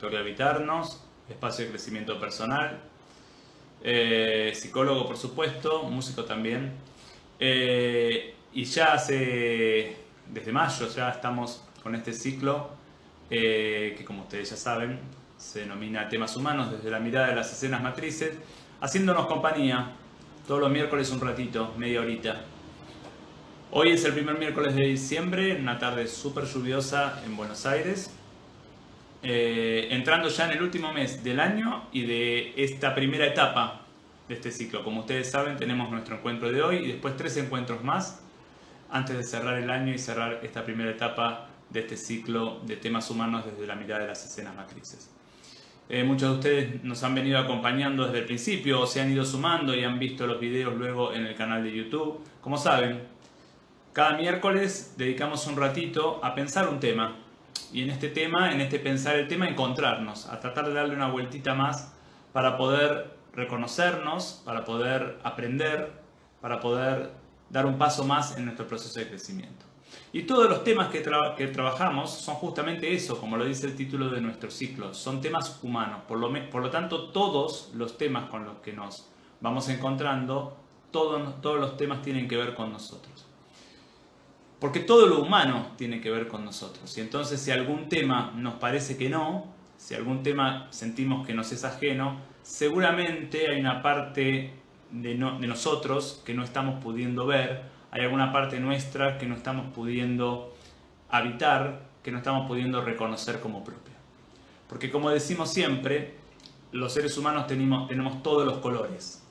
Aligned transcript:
De 0.00 0.16
Habitarnos, 0.16 1.02
espacio 1.28 1.64
de 1.64 1.72
crecimiento 1.72 2.20
personal, 2.20 2.80
eh, 3.82 4.52
psicólogo, 4.54 5.06
por 5.06 5.16
supuesto, 5.16 5.82
músico 5.82 6.24
también. 6.24 6.72
Eh, 7.40 8.34
y 8.54 8.64
ya 8.64 8.94
hace, 8.94 9.96
desde 10.32 10.52
mayo, 10.52 10.88
ya 10.88 11.10
estamos 11.10 11.64
con 11.82 11.96
este 11.96 12.12
ciclo 12.12 12.70
eh, 13.28 13.94
que, 13.98 14.04
como 14.04 14.22
ustedes 14.22 14.50
ya 14.50 14.56
saben, 14.56 15.00
se 15.36 15.60
denomina 15.60 16.08
Temas 16.08 16.34
Humanos 16.36 16.70
desde 16.70 16.90
la 16.90 17.00
mirada 17.00 17.26
de 17.28 17.34
las 17.34 17.52
escenas 17.52 17.82
matrices, 17.82 18.34
haciéndonos 18.80 19.26
compañía 19.26 19.92
todos 20.46 20.60
los 20.60 20.70
miércoles 20.70 21.10
un 21.10 21.20
ratito, 21.20 21.74
media 21.76 22.00
horita. 22.00 22.44
Hoy 23.72 23.90
es 23.90 24.04
el 24.04 24.14
primer 24.14 24.38
miércoles 24.38 24.74
de 24.74 24.84
diciembre, 24.84 25.58
una 25.60 25.78
tarde 25.78 26.06
súper 26.06 26.44
lluviosa 26.44 27.20
en 27.26 27.36
Buenos 27.36 27.66
Aires. 27.66 28.17
Eh, 29.22 29.88
entrando 29.90 30.28
ya 30.28 30.46
en 30.46 30.52
el 30.52 30.62
último 30.62 30.92
mes 30.92 31.24
del 31.24 31.40
año 31.40 31.88
y 31.92 32.02
de 32.02 32.52
esta 32.56 32.94
primera 32.94 33.26
etapa 33.26 33.82
de 34.28 34.34
este 34.34 34.52
ciclo. 34.52 34.84
Como 34.84 35.00
ustedes 35.00 35.30
saben, 35.30 35.56
tenemos 35.56 35.90
nuestro 35.90 36.16
encuentro 36.16 36.52
de 36.52 36.62
hoy 36.62 36.76
y 36.76 36.88
después 36.88 37.16
tres 37.16 37.36
encuentros 37.36 37.82
más 37.82 38.22
antes 38.90 39.16
de 39.16 39.24
cerrar 39.24 39.58
el 39.58 39.70
año 39.70 39.92
y 39.92 39.98
cerrar 39.98 40.40
esta 40.42 40.64
primera 40.64 40.90
etapa 40.90 41.48
de 41.70 41.80
este 41.80 41.96
ciclo 41.96 42.60
de 42.64 42.76
temas 42.76 43.10
humanos 43.10 43.44
desde 43.44 43.66
la 43.66 43.74
mirada 43.74 44.02
de 44.02 44.08
las 44.08 44.24
escenas 44.24 44.54
matrices. 44.54 45.10
Eh, 45.90 46.04
muchos 46.04 46.28
de 46.30 46.34
ustedes 46.34 46.84
nos 46.84 47.02
han 47.02 47.14
venido 47.14 47.38
acompañando 47.38 48.04
desde 48.04 48.18
el 48.18 48.24
principio 48.26 48.82
o 48.82 48.86
se 48.86 49.00
han 49.00 49.10
ido 49.10 49.24
sumando 49.24 49.74
y 49.74 49.84
han 49.84 49.98
visto 49.98 50.26
los 50.26 50.38
videos 50.38 50.74
luego 50.74 51.12
en 51.12 51.26
el 51.26 51.34
canal 51.34 51.64
de 51.64 51.74
YouTube. 51.74 52.20
Como 52.40 52.56
saben, 52.56 53.02
cada 53.92 54.16
miércoles 54.16 54.94
dedicamos 54.96 55.46
un 55.46 55.56
ratito 55.56 56.20
a 56.22 56.34
pensar 56.34 56.68
un 56.68 56.78
tema 56.78 57.16
y 57.72 57.82
en 57.82 57.90
este 57.90 58.08
tema, 58.08 58.52
en 58.52 58.60
este 58.60 58.78
pensar 58.78 59.16
el 59.16 59.28
tema, 59.28 59.48
encontrarnos, 59.48 60.26
a 60.26 60.40
tratar 60.40 60.66
de 60.66 60.74
darle 60.74 60.94
una 60.94 61.08
vueltita 61.08 61.54
más 61.54 61.92
para 62.32 62.56
poder 62.56 63.16
reconocernos, 63.32 64.42
para 64.44 64.64
poder 64.64 65.18
aprender, 65.22 65.92
para 66.40 66.60
poder 66.60 67.10
dar 67.50 67.66
un 67.66 67.78
paso 67.78 68.04
más 68.04 68.36
en 68.36 68.44
nuestro 68.44 68.66
proceso 68.66 68.98
de 68.98 69.08
crecimiento. 69.08 69.66
Y 70.12 70.22
todos 70.22 70.48
los 70.48 70.64
temas 70.64 70.88
que, 70.88 71.02
que 71.36 71.46
trabajamos 71.48 72.10
son 72.10 72.34
justamente 72.36 72.92
eso, 72.94 73.20
como 73.20 73.36
lo 73.36 73.44
dice 73.44 73.66
el 73.66 73.76
título 73.76 74.08
de 74.08 74.20
nuestro 74.20 74.50
ciclo, 74.50 74.94
son 74.94 75.20
temas 75.20 75.60
humanos. 75.62 76.00
Por 76.08 76.18
lo, 76.18 76.32
por 76.50 76.62
lo 76.62 76.70
tanto, 76.70 77.10
todos 77.10 77.70
los 77.74 77.98
temas 77.98 78.30
con 78.30 78.44
los 78.44 78.56
que 78.58 78.72
nos 78.72 79.08
vamos 79.40 79.68
encontrando, 79.68 80.56
todos, 80.90 81.40
todos 81.40 81.60
los 81.60 81.76
temas 81.76 82.02
tienen 82.02 82.26
que 82.28 82.36
ver 82.36 82.54
con 82.54 82.72
nosotros. 82.72 83.27
Porque 84.58 84.80
todo 84.80 85.06
lo 85.06 85.20
humano 85.20 85.68
tiene 85.76 86.00
que 86.00 86.10
ver 86.10 86.26
con 86.26 86.44
nosotros. 86.44 86.96
Y 86.98 87.00
entonces 87.00 87.40
si 87.40 87.50
algún 87.50 87.88
tema 87.88 88.32
nos 88.36 88.54
parece 88.54 88.96
que 88.96 89.08
no, 89.08 89.46
si 89.76 89.94
algún 89.94 90.22
tema 90.22 90.66
sentimos 90.70 91.26
que 91.26 91.32
nos 91.32 91.52
es 91.52 91.64
ajeno, 91.64 92.18
seguramente 92.42 93.50
hay 93.50 93.60
una 93.60 93.82
parte 93.82 94.52
de, 94.90 95.14
nosotros 95.14 96.22
que 96.24 96.34
no 96.34 96.42
estamos 96.42 96.82
pudiendo 96.82 97.26
ver, 97.26 97.62
hay 97.90 98.02
alguna 98.02 98.32
parte 98.32 98.58
nuestra 98.58 99.18
que 99.18 99.26
no 99.26 99.36
estamos 99.36 99.72
pudiendo 99.72 100.54
habitar, 101.08 101.82
que 102.02 102.10
no 102.10 102.18
estamos 102.18 102.48
pudiendo 102.48 102.82
reconocer 102.82 103.40
como 103.40 103.62
propia. 103.62 103.94
Porque 104.68 104.90
como 104.90 105.10
decimos 105.10 105.52
siempre, 105.52 106.16
los 106.72 106.92
seres 106.92 107.16
humanos 107.16 107.46
tenemos 107.46 108.22
todos 108.22 108.44
los 108.44 108.58
colores. 108.58 109.22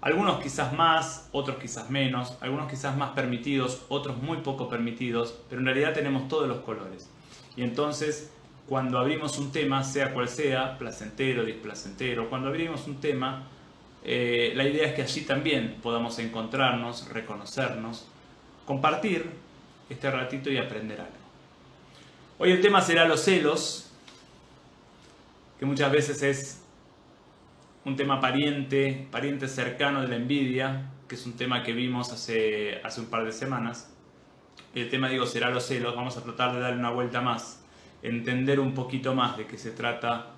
Algunos 0.00 0.40
quizás 0.40 0.72
más, 0.72 1.28
otros 1.32 1.56
quizás 1.58 1.90
menos, 1.90 2.38
algunos 2.40 2.70
quizás 2.70 2.96
más 2.96 3.10
permitidos, 3.10 3.82
otros 3.88 4.16
muy 4.22 4.38
poco 4.38 4.68
permitidos, 4.68 5.34
pero 5.48 5.60
en 5.60 5.66
realidad 5.66 5.92
tenemos 5.92 6.28
todos 6.28 6.46
los 6.46 6.58
colores. 6.58 7.10
Y 7.56 7.62
entonces, 7.62 8.30
cuando 8.68 8.98
abrimos 8.98 9.38
un 9.38 9.50
tema, 9.50 9.82
sea 9.82 10.14
cual 10.14 10.28
sea, 10.28 10.78
placentero, 10.78 11.44
displacentero, 11.44 12.30
cuando 12.30 12.48
abrimos 12.48 12.86
un 12.86 13.00
tema, 13.00 13.48
eh, 14.04 14.52
la 14.54 14.64
idea 14.64 14.86
es 14.86 14.94
que 14.94 15.02
allí 15.02 15.22
también 15.22 15.78
podamos 15.82 16.20
encontrarnos, 16.20 17.08
reconocernos, 17.08 18.06
compartir 18.66 19.28
este 19.90 20.10
ratito 20.10 20.48
y 20.50 20.58
aprender 20.58 21.00
algo. 21.00 21.12
Hoy 22.38 22.52
el 22.52 22.60
tema 22.60 22.80
será 22.82 23.04
los 23.08 23.22
celos, 23.22 23.90
que 25.58 25.66
muchas 25.66 25.90
veces 25.90 26.22
es 26.22 26.62
un 27.84 27.96
tema 27.96 28.20
pariente, 28.20 29.06
pariente 29.10 29.48
cercano 29.48 30.02
de 30.02 30.08
la 30.08 30.16
envidia, 30.16 30.90
que 31.08 31.14
es 31.14 31.26
un 31.26 31.34
tema 31.34 31.62
que 31.62 31.72
vimos 31.72 32.12
hace, 32.12 32.80
hace 32.84 33.00
un 33.00 33.06
par 33.06 33.24
de 33.24 33.32
semanas. 33.32 33.94
El 34.74 34.90
tema, 34.90 35.08
digo, 35.08 35.26
será 35.26 35.50
los 35.50 35.66
celos. 35.66 35.96
Vamos 35.96 36.16
a 36.16 36.22
tratar 36.22 36.54
de 36.54 36.60
darle 36.60 36.78
una 36.78 36.90
vuelta 36.90 37.20
más, 37.20 37.64
entender 38.02 38.60
un 38.60 38.74
poquito 38.74 39.14
más 39.14 39.36
de 39.36 39.46
qué 39.46 39.56
se 39.56 39.70
trata, 39.70 40.30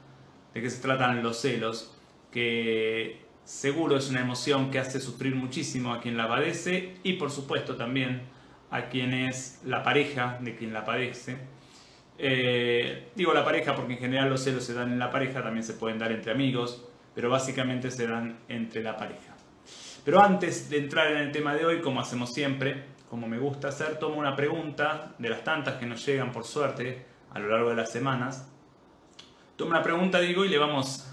de 0.55 0.63
qué 0.63 0.71
se 0.71 0.81
tratan 0.81 1.23
los 1.23 1.41
celos, 1.41 1.97
que 2.31 3.21
seguro 3.45 3.97
es 3.97 4.09
una 4.11 4.21
emoción 4.21 4.71
que 4.71 4.79
hace 4.79 5.01
sufrir 5.01 5.35
muchísimo 5.35 5.93
a 5.93 6.01
quien 6.01 6.17
la 6.17 6.29
padece 6.29 6.95
y 7.03 7.15
por 7.15 7.31
supuesto 7.31 7.77
también 7.77 8.23
a 8.71 8.89
quien 8.89 9.13
es 9.13 9.61
la 9.65 9.83
pareja 9.83 10.39
de 10.41 10.55
quien 10.55 10.73
la 10.73 10.85
padece. 10.85 11.37
Eh, 12.17 13.09
digo 13.17 13.33
la 13.33 13.45
pareja 13.45 13.75
porque 13.75 13.95
en 13.95 13.99
general 13.99 14.29
los 14.29 14.45
celos 14.45 14.63
se 14.63 14.75
dan 14.75 14.93
en 14.93 14.99
la 14.99 15.11
pareja, 15.11 15.43
también 15.43 15.65
se 15.65 15.73
pueden 15.73 15.99
dar 15.99 16.13
entre 16.13 16.31
amigos, 16.33 16.87
pero 17.15 17.31
básicamente 17.31 17.91
se 17.91 18.07
dan 18.07 18.39
entre 18.49 18.83
la 18.83 18.97
pareja. 18.97 19.35
Pero 20.05 20.21
antes 20.21 20.71
de 20.71 20.79
entrar 20.79 21.11
en 21.13 21.19
el 21.19 21.33
tema 21.33 21.55
de 21.55 21.65
hoy, 21.65 21.81
como 21.81 22.01
hacemos 22.01 22.33
siempre, 22.33 22.85
como 23.09 23.27
me 23.27 23.39
gusta 23.39 23.69
hacer, 23.69 23.99
tomo 23.99 24.17
una 24.17 24.37
pregunta 24.37 25.15
de 25.19 25.29
las 25.29 25.45
tantas 25.45 25.75
que 25.75 25.87
nos 25.87 26.05
llegan 26.07 26.33
por 26.33 26.45
suerte 26.45 27.05
a 27.33 27.39
lo 27.39 27.49
largo 27.49 27.71
de 27.71 27.77
las 27.77 27.91
semanas. 27.91 28.49
Tomo 29.57 29.73
una 29.73 29.83
pregunta, 29.83 30.21
digo, 30.21 30.45
y 30.45 30.49
le 30.49 30.59
vamos, 30.59 31.13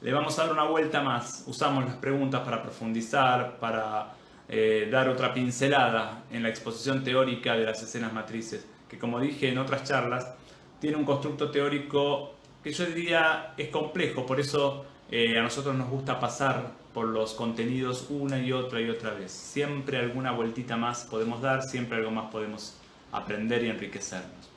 le 0.00 0.12
vamos 0.12 0.38
a 0.38 0.44
dar 0.44 0.52
una 0.52 0.64
vuelta 0.64 1.02
más. 1.02 1.44
Usamos 1.46 1.84
las 1.84 1.96
preguntas 1.96 2.42
para 2.42 2.62
profundizar, 2.62 3.58
para 3.58 4.12
eh, 4.48 4.88
dar 4.90 5.08
otra 5.08 5.32
pincelada 5.32 6.24
en 6.30 6.42
la 6.42 6.48
exposición 6.48 7.02
teórica 7.02 7.54
de 7.54 7.64
las 7.64 7.82
escenas 7.82 8.12
matrices, 8.12 8.66
que 8.88 8.98
como 8.98 9.18
dije 9.20 9.48
en 9.48 9.58
otras 9.58 9.84
charlas, 9.84 10.34
tiene 10.80 10.96
un 10.96 11.04
constructo 11.04 11.50
teórico 11.50 12.34
que 12.62 12.72
yo 12.72 12.84
diría 12.84 13.54
es 13.56 13.68
complejo, 13.68 14.26
por 14.26 14.40
eso 14.40 14.86
eh, 15.10 15.38
a 15.38 15.42
nosotros 15.42 15.74
nos 15.74 15.88
gusta 15.88 16.20
pasar 16.20 16.70
por 16.94 17.08
los 17.08 17.34
contenidos 17.34 18.06
una 18.10 18.38
y 18.38 18.52
otra 18.52 18.80
y 18.80 18.88
otra 18.88 19.12
vez. 19.12 19.32
Siempre 19.32 19.98
alguna 19.98 20.32
vueltita 20.32 20.76
más 20.76 21.04
podemos 21.04 21.40
dar, 21.42 21.62
siempre 21.62 21.98
algo 21.98 22.10
más 22.10 22.30
podemos 22.30 22.76
aprender 23.12 23.64
y 23.64 23.70
enriquecernos. 23.70 24.48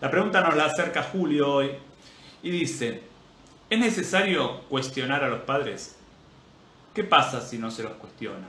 La 0.00 0.10
pregunta 0.10 0.40
nos 0.40 0.56
la 0.56 0.66
acerca 0.66 1.02
Julio 1.02 1.52
hoy 1.52 1.70
y 2.42 2.50
dice, 2.50 3.02
¿es 3.68 3.78
necesario 3.78 4.60
cuestionar 4.68 5.24
a 5.24 5.28
los 5.28 5.40
padres? 5.40 5.96
¿Qué 6.94 7.02
pasa 7.02 7.40
si 7.40 7.58
no 7.58 7.70
se 7.70 7.82
los 7.82 7.92
cuestiona? 7.92 8.48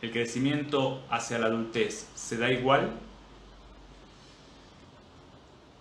¿El 0.00 0.12
crecimiento 0.12 1.04
hacia 1.10 1.38
la 1.38 1.46
adultez 1.46 2.08
se 2.14 2.36
da 2.36 2.50
igual? 2.50 2.90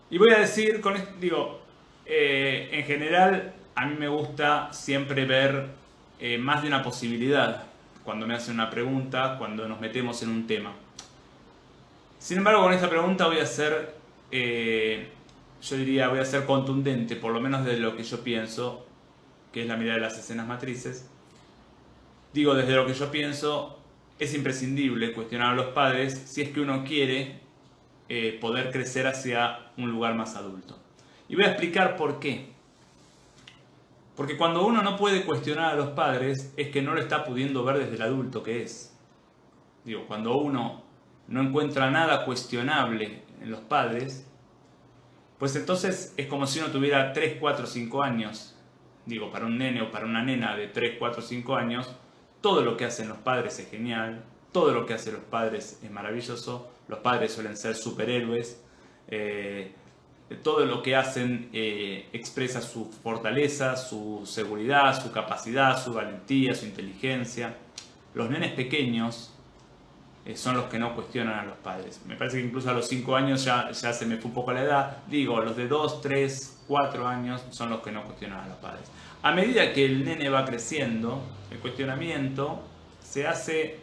Y 0.10 0.18
voy 0.18 0.32
a 0.32 0.40
decir, 0.40 0.82
con 0.82 0.96
digo, 1.20 1.62
eh, 2.06 2.70
en 2.72 2.84
general 2.84 3.54
a 3.76 3.86
mí 3.86 3.96
me 4.00 4.08
gusta 4.08 4.72
siempre 4.72 5.26
ver 5.26 5.68
eh, 6.20 6.38
más 6.38 6.62
de 6.62 6.70
una 6.70 6.82
posibilidad 6.82 7.64
cuando 8.04 8.26
me 8.26 8.36
hacen 8.36 8.56
una 8.56 8.70
pregunta, 8.70 9.36
cuando 9.38 9.68
nos 9.68 9.82
metemos 9.82 10.22
en 10.24 10.30
un 10.30 10.48
tema. 10.48 10.74
Sin 12.20 12.38
embargo, 12.38 12.64
con 12.64 12.74
esta 12.74 12.90
pregunta 12.90 13.28
voy 13.28 13.40
a 13.40 13.46
ser, 13.46 13.96
eh, 14.32 15.10
yo 15.62 15.76
diría, 15.76 16.08
voy 16.08 16.20
a 16.20 16.26
ser 16.26 16.46
contundente, 16.46 17.16
por 17.16 17.34
lo 17.34 17.42
menos 17.42 17.66
de 17.66 17.78
lo 17.78 17.98
que 17.98 18.04
yo 18.04 18.24
pienso, 18.24 18.86
que 19.52 19.64
es 19.64 19.68
la 19.68 19.76
mirada 19.76 19.96
de 19.96 20.02
las 20.02 20.18
escenas 20.18 20.48
matrices. 20.48 21.10
Digo, 22.34 22.54
desde 22.54 22.76
lo 22.76 22.86
que 22.86 22.94
yo 22.94 23.12
pienso, 23.12 23.80
es 24.20 24.34
imprescindible 24.34 25.12
cuestionar 25.12 25.54
a 25.54 25.56
los 25.56 25.68
padres 25.68 26.14
si 26.26 26.42
es 26.42 26.50
que 26.50 26.62
uno 26.62 26.84
quiere 26.84 27.42
eh, 28.08 28.38
poder 28.40 28.72
crecer 28.72 29.08
hacia 29.08 29.72
un 29.78 29.92
lugar 29.92 30.16
más 30.16 30.36
adulto. 30.36 30.80
Y 31.28 31.36
voy 31.36 31.46
a 31.46 31.50
explicar 31.50 31.98
por 31.98 32.20
qué. 32.20 32.55
Porque 34.16 34.38
cuando 34.38 34.66
uno 34.66 34.82
no 34.82 34.96
puede 34.96 35.26
cuestionar 35.26 35.74
a 35.74 35.76
los 35.76 35.90
padres 35.90 36.54
es 36.56 36.70
que 36.70 36.82
no 36.82 36.94
lo 36.94 37.02
está 37.02 37.26
pudiendo 37.26 37.64
ver 37.64 37.80
desde 37.80 37.96
el 37.96 38.02
adulto 38.02 38.44
que 38.44 38.64
es. 38.64 38.98
Digo, 39.84 40.06
cuando 40.08 40.38
uno 40.38 40.84
no 41.28 41.42
encuentra 41.42 41.92
nada 41.92 42.26
cuestionable 42.26 43.24
en 43.42 43.52
los 43.52 43.60
padres, 43.62 44.26
pues 45.38 45.56
entonces 45.56 46.14
es 46.16 46.28
como 46.28 46.48
si 46.48 46.60
uno 46.60 46.70
tuviera 46.70 47.12
3, 47.12 47.38
4, 47.40 47.66
5 47.66 48.04
años. 48.04 48.56
Digo, 49.06 49.32
para 49.32 49.46
un 49.46 49.58
nene 49.58 49.82
o 49.82 49.92
para 49.92 50.06
una 50.06 50.24
nena 50.24 50.56
de 50.56 50.68
3, 50.68 50.96
4, 50.98 51.22
5 51.22 51.56
años, 51.56 51.94
todo 52.42 52.62
lo 52.62 52.78
que 52.78 52.86
hacen 52.86 53.10
los 53.10 53.18
padres 53.18 53.60
es 53.60 53.70
genial, 53.70 54.24
todo 54.52 54.74
lo 54.74 54.86
que 54.86 54.94
hacen 54.94 55.14
los 55.14 55.24
padres 55.24 55.80
es 55.84 55.92
maravilloso, 55.92 56.72
los 56.88 57.00
padres 57.00 57.34
suelen 57.34 57.58
ser 57.58 57.76
superhéroes. 57.76 58.64
Eh, 59.10 59.76
todo 60.42 60.66
lo 60.66 60.82
que 60.82 60.96
hacen 60.96 61.50
eh, 61.54 62.10
expresa 62.12 62.62
su 62.62 62.92
fortaleza, 63.04 63.76
su 63.76 64.24
seguridad, 64.26 65.00
su 65.02 65.12
capacidad, 65.12 65.82
su 65.84 65.94
valentía, 65.94 66.56
su 66.56 66.66
inteligencia. 66.66 67.56
Los 68.16 68.30
nenes 68.30 68.54
pequeños 68.54 69.32
eh, 70.26 70.36
son 70.36 70.56
los 70.56 70.66
que 70.66 70.80
no 70.80 70.96
cuestionan 70.96 71.38
a 71.40 71.46
los 71.46 71.58
padres. 71.58 72.02
Me 72.08 72.16
parece 72.16 72.38
que 72.38 72.44
incluso 72.48 72.70
a 72.70 72.74
los 72.74 72.88
5 72.88 73.16
años 73.16 73.46
ya, 73.46 73.70
ya 73.72 73.94
se 73.94 74.08
me 74.08 74.18
fue 74.18 74.30
un 74.30 74.34
poco 74.34 74.52
la 74.52 74.64
edad. 74.64 74.98
Digo, 75.08 75.40
los 75.42 75.56
de 75.56 75.68
2, 75.68 76.02
3, 76.02 76.64
4 76.68 77.08
años 77.08 77.44
son 77.52 77.70
los 77.70 77.82
que 77.82 77.92
no 77.92 78.04
cuestionan 78.04 78.40
a 78.40 78.48
los 78.48 78.58
padres. 78.58 78.90
A 79.22 79.32
medida 79.32 79.72
que 79.74 79.86
el 79.86 80.04
nene 80.04 80.30
va 80.30 80.44
creciendo, 80.44 81.22
el 81.52 81.60
cuestionamiento 81.60 82.64
se 83.04 83.28
hace, 83.28 83.80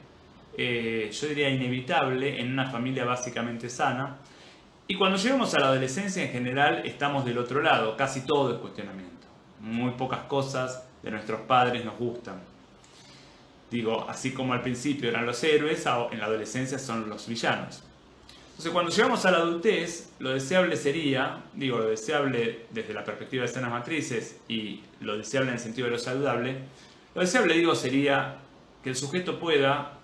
eh, 0.58 1.10
yo 1.12 1.28
diría, 1.28 1.48
inevitable 1.48 2.40
en 2.40 2.52
una 2.52 2.68
familia 2.70 3.04
básicamente 3.04 3.68
sana. 3.68 4.16
Y 4.88 4.96
cuando 4.96 5.16
llegamos 5.16 5.54
a 5.54 5.60
la 5.60 5.66
adolescencia 5.68 6.22
en 6.22 6.30
general 6.30 6.82
estamos 6.84 7.24
del 7.24 7.38
otro 7.38 7.62
lado, 7.62 7.96
casi 7.96 8.26
todo 8.26 8.52
es 8.52 8.58
cuestionamiento. 8.58 9.26
Muy 9.60 9.92
pocas 9.92 10.20
cosas 10.24 10.84
de 11.02 11.10
nuestros 11.10 11.42
padres 11.42 11.84
nos 11.84 11.96
gustan. 11.96 12.40
Digo, 13.70 14.06
así 14.08 14.32
como 14.32 14.52
al 14.52 14.60
principio 14.60 15.08
eran 15.08 15.24
los 15.24 15.42
héroes, 15.42 15.86
en 16.10 16.18
la 16.18 16.26
adolescencia 16.26 16.78
son 16.78 17.08
los 17.08 17.26
villanos. 17.26 17.82
Entonces, 18.50 18.72
cuando 18.72 18.90
llegamos 18.92 19.24
a 19.24 19.30
la 19.30 19.38
adultez, 19.38 20.12
lo 20.18 20.30
deseable 20.30 20.76
sería, 20.76 21.42
digo, 21.54 21.78
lo 21.78 21.88
deseable 21.88 22.66
desde 22.70 22.92
la 22.92 23.02
perspectiva 23.02 23.44
de 23.44 23.50
escenas 23.50 23.70
matrices 23.70 24.40
y 24.46 24.82
lo 25.00 25.16
deseable 25.16 25.48
en 25.48 25.54
el 25.54 25.60
sentido 25.60 25.86
de 25.86 25.92
lo 25.92 25.98
saludable, 25.98 26.58
lo 27.14 27.22
deseable, 27.22 27.54
digo, 27.54 27.74
sería 27.74 28.36
que 28.84 28.90
el 28.90 28.96
sujeto 28.96 29.40
pueda, 29.40 29.94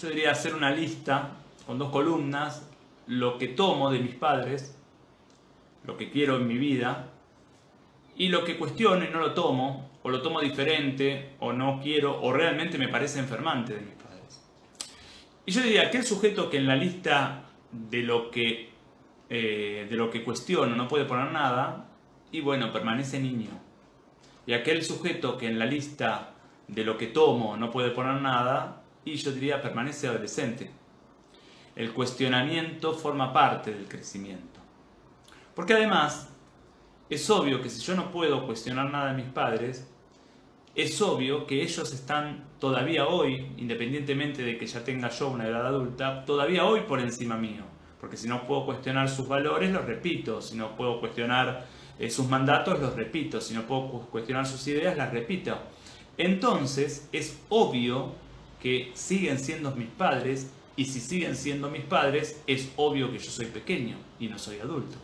yo 0.00 0.08
hacer 0.30 0.54
una 0.54 0.72
lista 0.72 1.30
con 1.64 1.78
dos 1.78 1.92
columnas, 1.92 2.62
lo 3.06 3.38
que 3.38 3.48
tomo 3.48 3.90
de 3.90 3.98
mis 3.98 4.14
padres, 4.14 4.76
lo 5.84 5.96
que 5.96 6.10
quiero 6.10 6.36
en 6.36 6.46
mi 6.46 6.56
vida, 6.56 7.08
y 8.16 8.28
lo 8.28 8.44
que 8.44 8.58
cuestiono 8.58 9.04
y 9.04 9.08
no 9.08 9.20
lo 9.20 9.34
tomo, 9.34 9.90
o 10.02 10.10
lo 10.10 10.22
tomo 10.22 10.40
diferente, 10.40 11.34
o 11.40 11.52
no 11.52 11.80
quiero, 11.82 12.20
o 12.22 12.32
realmente 12.32 12.78
me 12.78 12.88
parece 12.88 13.18
enfermante 13.18 13.74
de 13.74 13.80
mis 13.80 13.94
padres. 13.94 14.42
Y 15.46 15.52
yo 15.52 15.62
diría, 15.62 15.82
aquel 15.82 16.04
sujeto 16.04 16.50
que 16.50 16.58
en 16.58 16.66
la 16.66 16.76
lista 16.76 17.44
de 17.70 18.02
lo 18.02 18.30
que, 18.30 18.70
eh, 19.30 19.86
de 19.88 19.96
lo 19.96 20.10
que 20.10 20.22
cuestiono 20.22 20.76
no 20.76 20.88
puede 20.88 21.04
poner 21.04 21.30
nada, 21.32 21.88
y 22.30 22.40
bueno, 22.40 22.72
permanece 22.72 23.18
niño. 23.18 23.50
Y 24.46 24.54
aquel 24.54 24.82
sujeto 24.82 25.38
que 25.38 25.46
en 25.46 25.58
la 25.58 25.66
lista 25.66 26.34
de 26.68 26.84
lo 26.84 26.98
que 26.98 27.06
tomo 27.06 27.56
no 27.56 27.70
puede 27.70 27.90
poner 27.90 28.20
nada, 28.20 28.82
y 29.04 29.14
yo 29.14 29.32
diría, 29.32 29.62
permanece 29.62 30.08
adolescente. 30.08 30.70
El 31.74 31.92
cuestionamiento 31.92 32.94
forma 32.94 33.32
parte 33.32 33.72
del 33.72 33.86
crecimiento. 33.86 34.60
Porque 35.54 35.74
además, 35.74 36.28
es 37.08 37.28
obvio 37.30 37.60
que 37.62 37.68
si 37.68 37.80
yo 37.82 37.94
no 37.94 38.10
puedo 38.10 38.46
cuestionar 38.46 38.90
nada 38.90 39.12
de 39.12 39.22
mis 39.22 39.32
padres, 39.32 39.88
es 40.74 41.00
obvio 41.02 41.46
que 41.46 41.62
ellos 41.62 41.92
están 41.92 42.44
todavía 42.58 43.06
hoy, 43.06 43.52
independientemente 43.58 44.42
de 44.42 44.56
que 44.56 44.66
ya 44.66 44.82
tenga 44.82 45.10
yo 45.10 45.28
una 45.28 45.46
edad 45.46 45.66
adulta, 45.66 46.24
todavía 46.24 46.64
hoy 46.64 46.80
por 46.80 47.00
encima 47.00 47.36
mío. 47.36 47.64
Porque 48.00 48.16
si 48.16 48.26
no 48.26 48.46
puedo 48.46 48.64
cuestionar 48.64 49.08
sus 49.08 49.28
valores, 49.28 49.70
los 49.70 49.84
repito. 49.84 50.40
Si 50.40 50.56
no 50.56 50.74
puedo 50.74 50.98
cuestionar 50.98 51.66
eh, 51.98 52.10
sus 52.10 52.26
mandatos, 52.28 52.80
los 52.80 52.96
repito. 52.96 53.40
Si 53.40 53.54
no 53.54 53.62
puedo 53.62 54.06
cuestionar 54.10 54.46
sus 54.46 54.66
ideas, 54.66 54.96
las 54.96 55.12
repito. 55.12 55.56
Entonces 56.16 57.08
es 57.12 57.38
obvio 57.48 58.14
que 58.60 58.90
siguen 58.94 59.38
siendo 59.38 59.70
mis 59.72 59.88
padres 59.88 60.50
y 60.76 60.84
si 60.86 61.00
siguen 61.00 61.36
siendo 61.36 61.68
mis 61.68 61.84
padres, 61.84 62.40
es 62.46 62.70
obvio 62.76 63.10
que 63.10 63.18
yo 63.18 63.30
soy 63.30 63.46
pequeño 63.46 63.96
y 64.18 64.28
no 64.28 64.38
soy 64.38 64.58
adulto. 64.58 64.96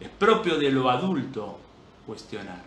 Es 0.00 0.08
propio 0.08 0.56
de 0.56 0.70
lo 0.70 0.88
adulto 0.90 1.58
cuestionar. 2.06 2.62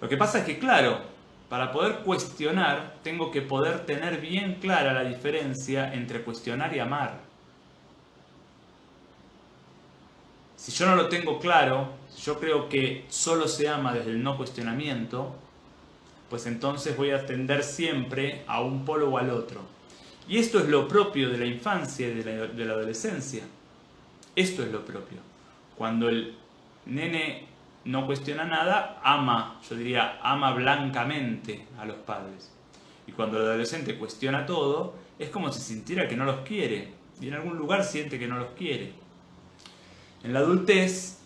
Lo 0.00 0.08
que 0.08 0.16
pasa 0.16 0.40
es 0.40 0.44
que, 0.44 0.58
claro, 0.58 1.00
para 1.48 1.72
poder 1.72 1.98
cuestionar, 1.98 2.96
tengo 3.02 3.30
que 3.30 3.42
poder 3.42 3.86
tener 3.86 4.20
bien 4.20 4.56
clara 4.60 4.92
la 4.92 5.04
diferencia 5.04 5.92
entre 5.94 6.22
cuestionar 6.22 6.74
y 6.74 6.80
amar. 6.80 7.20
Si 10.56 10.72
yo 10.72 10.86
no 10.86 10.96
lo 10.96 11.08
tengo 11.08 11.38
claro, 11.38 11.90
yo 12.22 12.38
creo 12.38 12.68
que 12.68 13.04
solo 13.08 13.46
se 13.46 13.68
ama 13.68 13.92
desde 13.92 14.10
el 14.10 14.22
no 14.22 14.36
cuestionamiento, 14.36 15.34
pues 16.28 16.46
entonces 16.46 16.96
voy 16.96 17.10
a 17.10 17.24
tender 17.26 17.62
siempre 17.62 18.42
a 18.46 18.60
un 18.60 18.84
polo 18.84 19.10
o 19.10 19.18
al 19.18 19.30
otro. 19.30 19.60
Y 20.28 20.38
esto 20.38 20.58
es 20.58 20.68
lo 20.68 20.88
propio 20.88 21.30
de 21.30 21.38
la 21.38 21.46
infancia 21.46 22.08
y 22.08 22.14
de 22.14 22.64
la, 22.64 22.72
adolescencia. 22.72 23.44
Esto 24.34 24.62
es 24.62 24.72
lo 24.72 24.84
propio. 24.84 25.18
Cuando 25.76 26.08
el 26.08 26.34
nene 26.86 27.46
no 27.84 28.06
cuestiona 28.06 28.44
nada, 28.44 29.00
ama, 29.04 29.60
yo 29.68 29.76
diría, 29.76 30.18
ama 30.22 30.52
blancamente 30.52 31.64
a 31.78 31.84
los 31.84 31.96
padres. 31.96 32.50
Y 33.06 33.12
cuando 33.12 33.38
el 33.38 33.44
adolescente 33.44 33.96
cuestiona 33.96 34.46
todo, 34.46 34.94
es 35.18 35.30
como 35.30 35.52
si 35.52 35.60
sintiera 35.60 36.08
que 36.08 36.16
no 36.16 36.24
los 36.24 36.40
quiere. 36.40 36.92
Y 37.20 37.28
en 37.28 37.34
algún 37.34 37.56
lugar 37.56 37.84
siente 37.84 38.18
que 38.18 38.26
no 38.26 38.36
los 38.38 38.50
quiere. 38.58 38.92
En 40.24 40.32
la 40.32 40.40
adultez, 40.40 41.20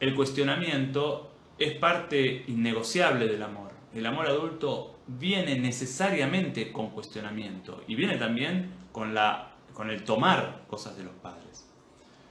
el 0.00 0.14
cuestionamiento 0.14 1.30
es 1.58 1.74
parte 1.74 2.44
innegociable 2.46 3.26
del 3.26 3.42
amor. 3.42 3.67
El 3.94 4.04
amor 4.04 4.26
adulto 4.26 4.98
viene 5.06 5.58
necesariamente 5.58 6.72
con 6.72 6.90
cuestionamiento 6.90 7.82
y 7.86 7.94
viene 7.94 8.16
también 8.18 8.70
con, 8.92 9.14
la, 9.14 9.52
con 9.72 9.88
el 9.88 10.04
tomar 10.04 10.64
cosas 10.68 10.96
de 10.96 11.04
los 11.04 11.14
padres. 11.14 11.66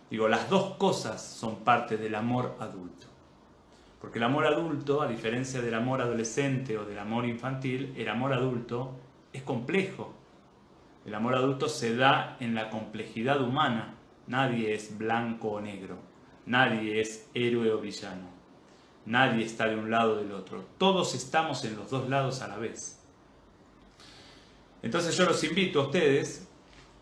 Digo, 0.09 0.27
las 0.27 0.49
dos 0.49 0.75
cosas 0.75 1.21
son 1.21 1.63
parte 1.63 1.97
del 1.97 2.15
amor 2.15 2.55
adulto. 2.59 3.07
Porque 3.99 4.19
el 4.19 4.23
amor 4.23 4.45
adulto, 4.45 5.01
a 5.01 5.07
diferencia 5.07 5.59
del 5.61 5.73
amor 5.73 6.01
adolescente 6.01 6.77
o 6.77 6.85
del 6.85 6.99
amor 6.99 7.25
infantil, 7.25 7.93
el 7.97 8.07
amor 8.07 8.33
adulto 8.33 8.91
es 9.33 9.41
complejo. 9.41 10.13
El 11.05 11.15
amor 11.15 11.35
adulto 11.35 11.67
se 11.67 11.95
da 11.95 12.37
en 12.39 12.53
la 12.53 12.69
complejidad 12.69 13.41
humana. 13.41 13.95
Nadie 14.27 14.73
es 14.73 14.97
blanco 14.97 15.53
o 15.53 15.61
negro. 15.61 15.97
Nadie 16.45 17.01
es 17.01 17.29
héroe 17.33 17.71
o 17.71 17.79
villano. 17.79 18.36
Nadie 19.07 19.45
está 19.45 19.67
de 19.67 19.77
un 19.77 19.89
lado 19.89 20.13
o 20.13 20.15
del 20.17 20.33
otro. 20.33 20.65
Todos 20.77 21.15
estamos 21.15 21.63
en 21.63 21.77
los 21.77 21.89
dos 21.89 22.09
lados 22.09 22.41
a 22.41 22.49
la 22.49 22.57
vez. 22.57 22.99
Entonces 24.83 25.15
yo 25.15 25.25
los 25.25 25.41
invito 25.45 25.79
a 25.79 25.85
ustedes 25.85 26.45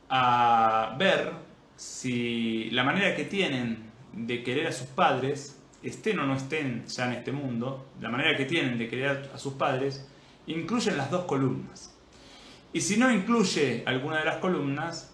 a 0.08 0.96
ver 1.00 1.34
si 1.76 2.70
la 2.70 2.84
manera 2.84 3.16
que 3.16 3.26
tienen 3.26 3.92
de 4.14 4.44
querer 4.44 4.68
a 4.68 4.72
sus 4.72 4.86
padres 4.86 5.60
estén 5.82 6.20
o 6.20 6.28
no 6.28 6.36
estén 6.36 6.86
ya 6.86 7.08
en 7.08 7.14
este 7.14 7.32
mundo, 7.32 7.88
la 8.00 8.10
manera 8.10 8.38
que 8.38 8.46
tienen 8.46 8.78
de 8.78 8.88
querer 8.88 9.32
a 9.34 9.38
sus 9.40 9.54
padres, 9.54 10.08
incluyen 10.46 10.98
las 10.98 11.10
dos 11.10 11.26
columnas. 11.26 11.92
Y 12.72 12.82
si 12.82 12.98
no 12.98 13.12
incluye 13.12 13.84
alguna 13.88 14.20
de 14.20 14.26
las 14.26 14.38
columnas, 14.38 15.12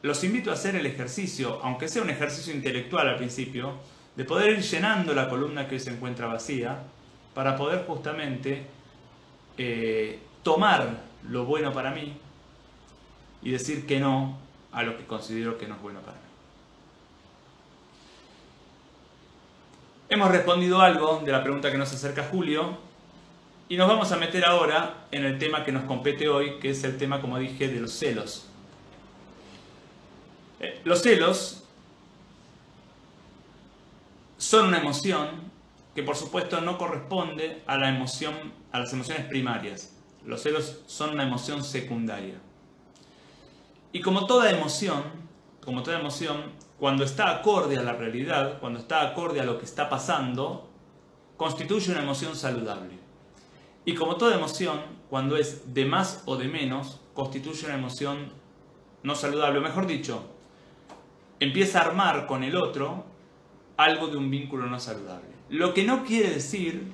los 0.00 0.24
invito 0.24 0.50
a 0.50 0.54
hacer 0.54 0.76
el 0.76 0.86
ejercicio, 0.86 1.60
aunque 1.62 1.88
sea 1.88 2.02
un 2.02 2.10
ejercicio 2.10 2.54
intelectual 2.54 3.06
al 3.06 3.16
principio, 3.16 3.74
de 4.16 4.24
poder 4.24 4.50
ir 4.52 4.62
llenando 4.62 5.14
la 5.14 5.28
columna 5.28 5.66
que 5.68 5.76
hoy 5.76 5.80
se 5.80 5.90
encuentra 5.90 6.26
vacía, 6.26 6.78
para 7.34 7.56
poder 7.56 7.84
justamente 7.86 8.66
eh, 9.56 10.18
tomar 10.42 11.00
lo 11.28 11.44
bueno 11.44 11.72
para 11.72 11.90
mí 11.90 12.16
y 13.42 13.50
decir 13.50 13.86
que 13.86 14.00
no 14.00 14.38
a 14.72 14.82
lo 14.82 14.96
que 14.96 15.04
considero 15.04 15.58
que 15.58 15.66
no 15.66 15.76
es 15.76 15.82
bueno 15.82 16.00
para 16.00 16.16
mí. 16.16 16.22
Hemos 20.08 20.30
respondido 20.30 20.80
algo 20.80 21.22
de 21.24 21.30
la 21.30 21.42
pregunta 21.42 21.70
que 21.70 21.78
nos 21.78 21.92
acerca 21.92 22.24
Julio 22.24 22.78
y 23.68 23.76
nos 23.76 23.88
vamos 23.88 24.10
a 24.10 24.16
meter 24.16 24.44
ahora 24.44 25.06
en 25.12 25.24
el 25.24 25.38
tema 25.38 25.64
que 25.64 25.70
nos 25.70 25.84
compete 25.84 26.28
hoy, 26.28 26.58
que 26.58 26.70
es 26.70 26.82
el 26.82 26.98
tema, 26.98 27.20
como 27.20 27.38
dije, 27.38 27.68
de 27.68 27.78
los 27.78 27.92
celos. 27.92 28.46
Eh, 30.58 30.80
los 30.84 31.00
celos 31.02 31.59
son 34.50 34.66
una 34.66 34.78
emoción 34.80 35.28
que 35.94 36.02
por 36.02 36.16
supuesto 36.16 36.60
no 36.60 36.76
corresponde 36.76 37.62
a 37.68 37.78
la 37.78 37.88
emoción, 37.88 38.34
a 38.72 38.80
las 38.80 38.92
emociones 38.92 39.26
primarias. 39.26 39.96
Los 40.26 40.42
celos 40.42 40.80
son 40.88 41.10
una 41.10 41.22
emoción 41.22 41.62
secundaria. 41.62 42.34
Y 43.92 44.00
como 44.00 44.26
toda 44.26 44.50
emoción, 44.50 45.04
como 45.64 45.84
toda 45.84 46.00
emoción, 46.00 46.50
cuando 46.80 47.04
está 47.04 47.30
acorde 47.30 47.78
a 47.78 47.84
la 47.84 47.92
realidad, 47.92 48.58
cuando 48.58 48.80
está 48.80 49.02
acorde 49.02 49.40
a 49.40 49.44
lo 49.44 49.56
que 49.56 49.66
está 49.66 49.88
pasando, 49.88 50.68
constituye 51.36 51.92
una 51.92 52.02
emoción 52.02 52.34
saludable. 52.34 52.98
Y 53.84 53.94
como 53.94 54.16
toda 54.16 54.34
emoción, 54.34 54.80
cuando 55.08 55.36
es 55.36 55.72
de 55.72 55.84
más 55.84 56.24
o 56.26 56.34
de 56.34 56.48
menos, 56.48 57.00
constituye 57.14 57.66
una 57.66 57.76
emoción 57.76 58.32
no 59.04 59.14
saludable. 59.14 59.60
O 59.60 59.62
mejor 59.62 59.86
dicho, 59.86 60.24
empieza 61.38 61.78
a 61.78 61.84
armar 61.84 62.26
con 62.26 62.42
el 62.42 62.56
otro 62.56 63.09
algo 63.84 64.08
de 64.08 64.16
un 64.16 64.30
vínculo 64.30 64.66
no 64.66 64.78
saludable. 64.78 65.28
Lo 65.48 65.74
que 65.74 65.84
no 65.84 66.04
quiere 66.04 66.30
decir 66.30 66.92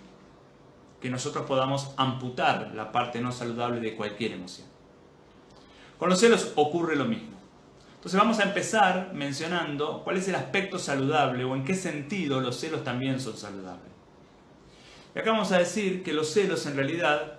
que 1.01 1.11
nosotros 1.11 1.47
podamos 1.47 1.93
amputar 1.97 2.73
la 2.75 2.93
parte 2.93 3.21
no 3.21 3.33
saludable 3.33 3.81
de 3.81 3.95
cualquier 3.95 4.33
emoción. 4.33 4.67
Con 5.99 6.09
los 6.09 6.21
celos 6.21 6.53
ocurre 6.57 6.97
lo 6.97 7.05
mismo. 7.05 7.37
Entonces 7.97 8.19
vamos 8.21 8.39
a 8.39 8.45
empezar 8.45 9.11
mencionando 9.15 10.03
cuál 10.05 10.17
es 10.17 10.29
el 10.29 10.35
aspecto 10.35 10.79
saludable 10.79 11.45
o 11.45 11.55
en 11.55 11.65
qué 11.65 11.75
sentido 11.75 12.41
los 12.41 12.57
celos 12.57 12.85
también 12.85 13.21
son 13.21 13.37
saludables. 13.37 13.93
Y 15.15 15.19
acá 15.19 15.33
vamos 15.33 15.53
a 15.53 15.59
decir 15.59 16.03
que 16.03 16.13
los 16.13 16.31
celos 16.33 16.67
en 16.67 16.77
realidad 16.77 17.39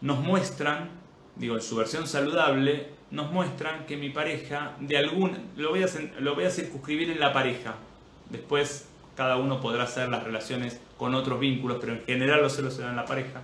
nos 0.00 0.20
muestran 0.20 0.98
digo, 1.38 1.54
en 1.54 1.62
su 1.62 1.76
versión 1.76 2.06
saludable, 2.06 2.88
nos 3.10 3.32
muestran 3.32 3.86
que 3.86 3.96
mi 3.96 4.10
pareja, 4.10 4.76
de 4.80 4.98
algún, 4.98 5.50
lo 5.56 5.70
voy 5.70 5.82
a, 5.82 5.86
lo 6.20 6.34
voy 6.34 6.44
a 6.44 6.50
circunscribir 6.50 7.10
en 7.10 7.20
la 7.20 7.32
pareja, 7.32 7.76
después 8.30 8.88
cada 9.16 9.36
uno 9.36 9.60
podrá 9.60 9.84
hacer 9.84 10.08
las 10.08 10.22
relaciones 10.22 10.80
con 10.96 11.14
otros 11.14 11.40
vínculos, 11.40 11.78
pero 11.80 11.94
en 11.94 12.04
general 12.04 12.40
los 12.40 12.54
celos 12.54 12.74
se 12.74 12.82
dan 12.82 12.90
en 12.90 12.96
la 12.96 13.04
pareja. 13.04 13.42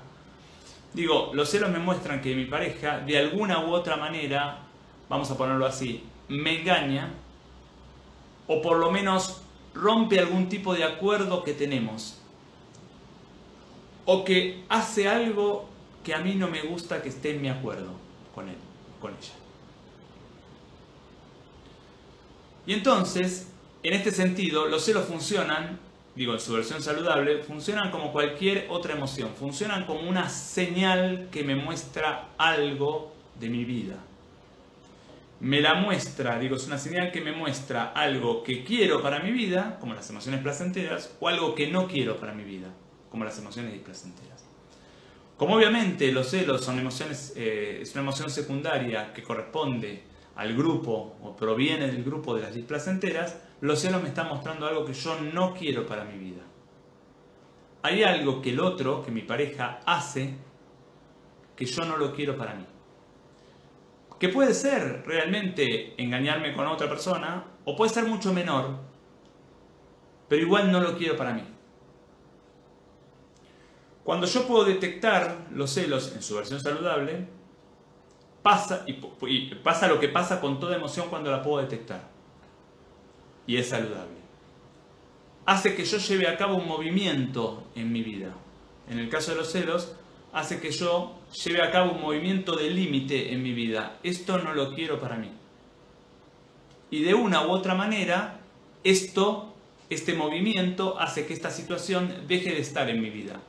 Digo, 0.93 1.31
los 1.35 1.50
celos 1.50 1.71
me 1.71 1.79
muestran 1.81 2.21
que 2.21 2.37
mi 2.37 2.45
pareja, 2.45 3.00
de 3.00 3.19
alguna 3.19 3.59
u 3.64 3.73
otra 3.73 3.97
manera, 3.97 4.61
vamos 5.09 5.31
a 5.31 5.37
ponerlo 5.37 5.67
así, 5.67 6.05
me 6.29 6.61
engaña, 6.61 7.12
o 8.47 8.62
por 8.62 8.79
lo 8.79 8.91
menos 8.91 9.43
rompe 9.75 10.21
algún 10.21 10.49
tipo 10.49 10.75
de 10.75 10.85
acuerdo 10.85 11.43
que 11.43 11.55
tenemos, 11.55 12.21
o 14.05 14.25
que 14.25 14.62
hace 14.69 15.09
algo 15.09 15.69
que 16.05 16.14
a 16.14 16.19
mí 16.19 16.35
no 16.35 16.47
me 16.47 16.62
gusta 16.62 17.03
que 17.03 17.09
esté 17.09 17.35
en 17.35 17.43
mi 17.43 17.49
acuerdo 17.49 17.91
con 18.35 18.49
él, 18.49 18.57
con 19.00 19.12
ella. 19.12 19.33
Y 22.67 22.75
entonces, 22.75 23.49
en 23.85 23.93
este 23.93 24.11
sentido, 24.12 24.67
los 24.67 24.83
celos 24.83 25.05
funcionan, 25.05 25.79
digo, 26.17 26.33
en 26.33 26.41
su 26.41 26.55
versión 26.55 26.83
saludable, 26.83 27.43
funcionan 27.43 27.91
como 27.91 28.12
cualquier 28.12 28.67
otra 28.71 28.95
emoción, 28.95 29.31
funcionan 29.38 29.85
como 29.85 30.09
una 30.09 30.31
señal 30.31 31.29
que 31.31 31.45
me 31.45 31.55
muestra 31.55 32.31
algo 32.38 33.14
de 33.38 33.50
mi 33.50 33.67
vida. 33.67 33.97
Me 35.41 35.61
la 35.61 35.75
muestra, 35.75 36.38
digo, 36.38 36.57
es 36.57 36.67
una 36.67 36.79
señal 36.79 37.12
que 37.12 37.21
me 37.21 37.33
muestra 37.33 37.93
algo 37.93 38.43
que 38.43 38.64
quiero 38.64 39.03
para 39.03 39.19
mi 39.19 39.33
vida, 39.33 39.76
como 39.81 39.93
las 39.93 40.09
emociones 40.09 40.41
placenteras, 40.41 41.14
o 41.21 41.29
algo 41.29 41.55
que 41.55 41.67
no 41.67 41.87
quiero 41.87 42.17
para 42.17 42.33
mi 42.33 42.45
vida, 42.45 42.69
como 43.11 43.25
las 43.25 43.38
emociones 43.38 43.75
displacenteras. 43.75 44.45
Como 45.37 45.57
obviamente 45.57 46.11
los 46.11 46.31
celos 46.31 46.64
son 46.64 46.79
emociones, 46.79 47.35
eh, 47.37 47.81
es 47.83 47.93
una 47.93 48.00
emoción 48.00 48.31
secundaria 48.31 49.12
que 49.12 49.23
corresponde 49.23 50.13
al 50.37 50.57
grupo 50.57 51.17
o 51.23 51.37
proviene 51.37 51.87
del 51.87 52.03
grupo 52.03 52.35
de 52.35 52.43
las 52.43 52.55
displacenteras, 52.55 53.38
los 53.61 53.81
celos 53.81 54.03
me 54.03 54.09
están 54.09 54.29
mostrando 54.29 54.67
algo 54.67 54.85
que 54.85 54.93
yo 54.93 55.19
no 55.21 55.55
quiero 55.55 55.87
para 55.87 56.05
mi 56.05 56.19
vida. 56.19 56.43
Hay 57.83 58.03
algo 58.03 58.41
que 58.41 58.50
el 58.50 58.61
otro, 58.61 59.03
que 59.03 59.11
mi 59.11 59.23
pareja 59.23 59.81
hace, 59.85 60.37
que 61.55 61.67
yo 61.67 61.85
no 61.85 61.97
lo 61.97 62.12
quiero 62.12 62.37
para 62.37 62.55
mí. 62.55 62.67
Que 64.19 64.29
puede 64.29 64.55
ser 64.55 65.05
realmente 65.07 66.00
engañarme 66.03 66.55
con 66.55 66.67
otra 66.67 66.88
persona, 66.88 67.45
o 67.64 67.76
puede 67.76 67.93
ser 67.93 68.05
mucho 68.05 68.33
menor, 68.33 68.79
pero 70.29 70.43
igual 70.43 70.73
no 70.73 70.81
lo 70.81 70.97
quiero 70.97 71.17
para 71.17 71.33
mí. 71.33 71.45
Cuando 74.03 74.26
yo 74.26 74.47
puedo 74.47 74.64
detectar 74.64 75.47
los 75.50 75.71
celos 75.71 76.12
en 76.14 76.23
su 76.23 76.37
versión 76.37 76.61
saludable, 76.61 77.26
pasa, 78.45 78.85
y, 78.87 79.55
pasa 79.55 79.89
lo 79.89 79.99
que 79.99 80.09
pasa 80.09 80.39
con 80.39 80.61
toda 80.61 80.77
emoción 80.77 81.09
cuando 81.09 81.31
la 81.31 81.43
puedo 81.43 81.63
detectar. 81.63 82.11
Y 83.47 83.57
es 83.57 83.71
saludable. 83.71 84.23
Hace 85.47 85.75
que 85.75 85.85
yo 85.85 85.97
lleve 85.97 86.29
a 86.29 86.37
cabo 86.37 86.57
un 86.57 86.69
movimiento 86.69 87.65
en 87.75 87.91
mi 87.91 88.03
vida. 88.03 88.35
En 88.91 88.99
el 88.99 89.09
caso 89.09 89.31
de 89.33 89.39
los 89.39 89.51
celos, 89.51 89.97
hace 90.35 90.61
que 90.61 90.71
yo 90.71 91.21
lleve 91.43 91.63
a 91.63 91.71
cabo 91.71 91.93
un 91.93 92.03
movimiento 92.03 92.55
de 92.55 92.69
límite 92.69 93.33
en 93.33 93.43
mi 93.43 93.55
vida. 93.55 93.99
Esto 94.03 94.37
no 94.39 94.53
lo 94.53 94.75
quiero 94.75 95.01
para 95.01 95.17
mí. 95.17 95.31
Y 96.91 97.03
de 97.03 97.15
una 97.15 97.47
u 97.47 97.51
otra 97.51 97.75
manera, 97.75 98.41
esto, 98.85 99.55
este 99.89 100.13
movimiento 100.13 101.01
hace 101.01 101.27
que 101.27 101.33
esta 101.33 101.51
situación 101.51 102.27
deje 102.29 102.51
de 102.51 102.61
estar 102.61 102.91
en 102.91 103.01
mi 103.01 103.09
vida. 103.09 103.41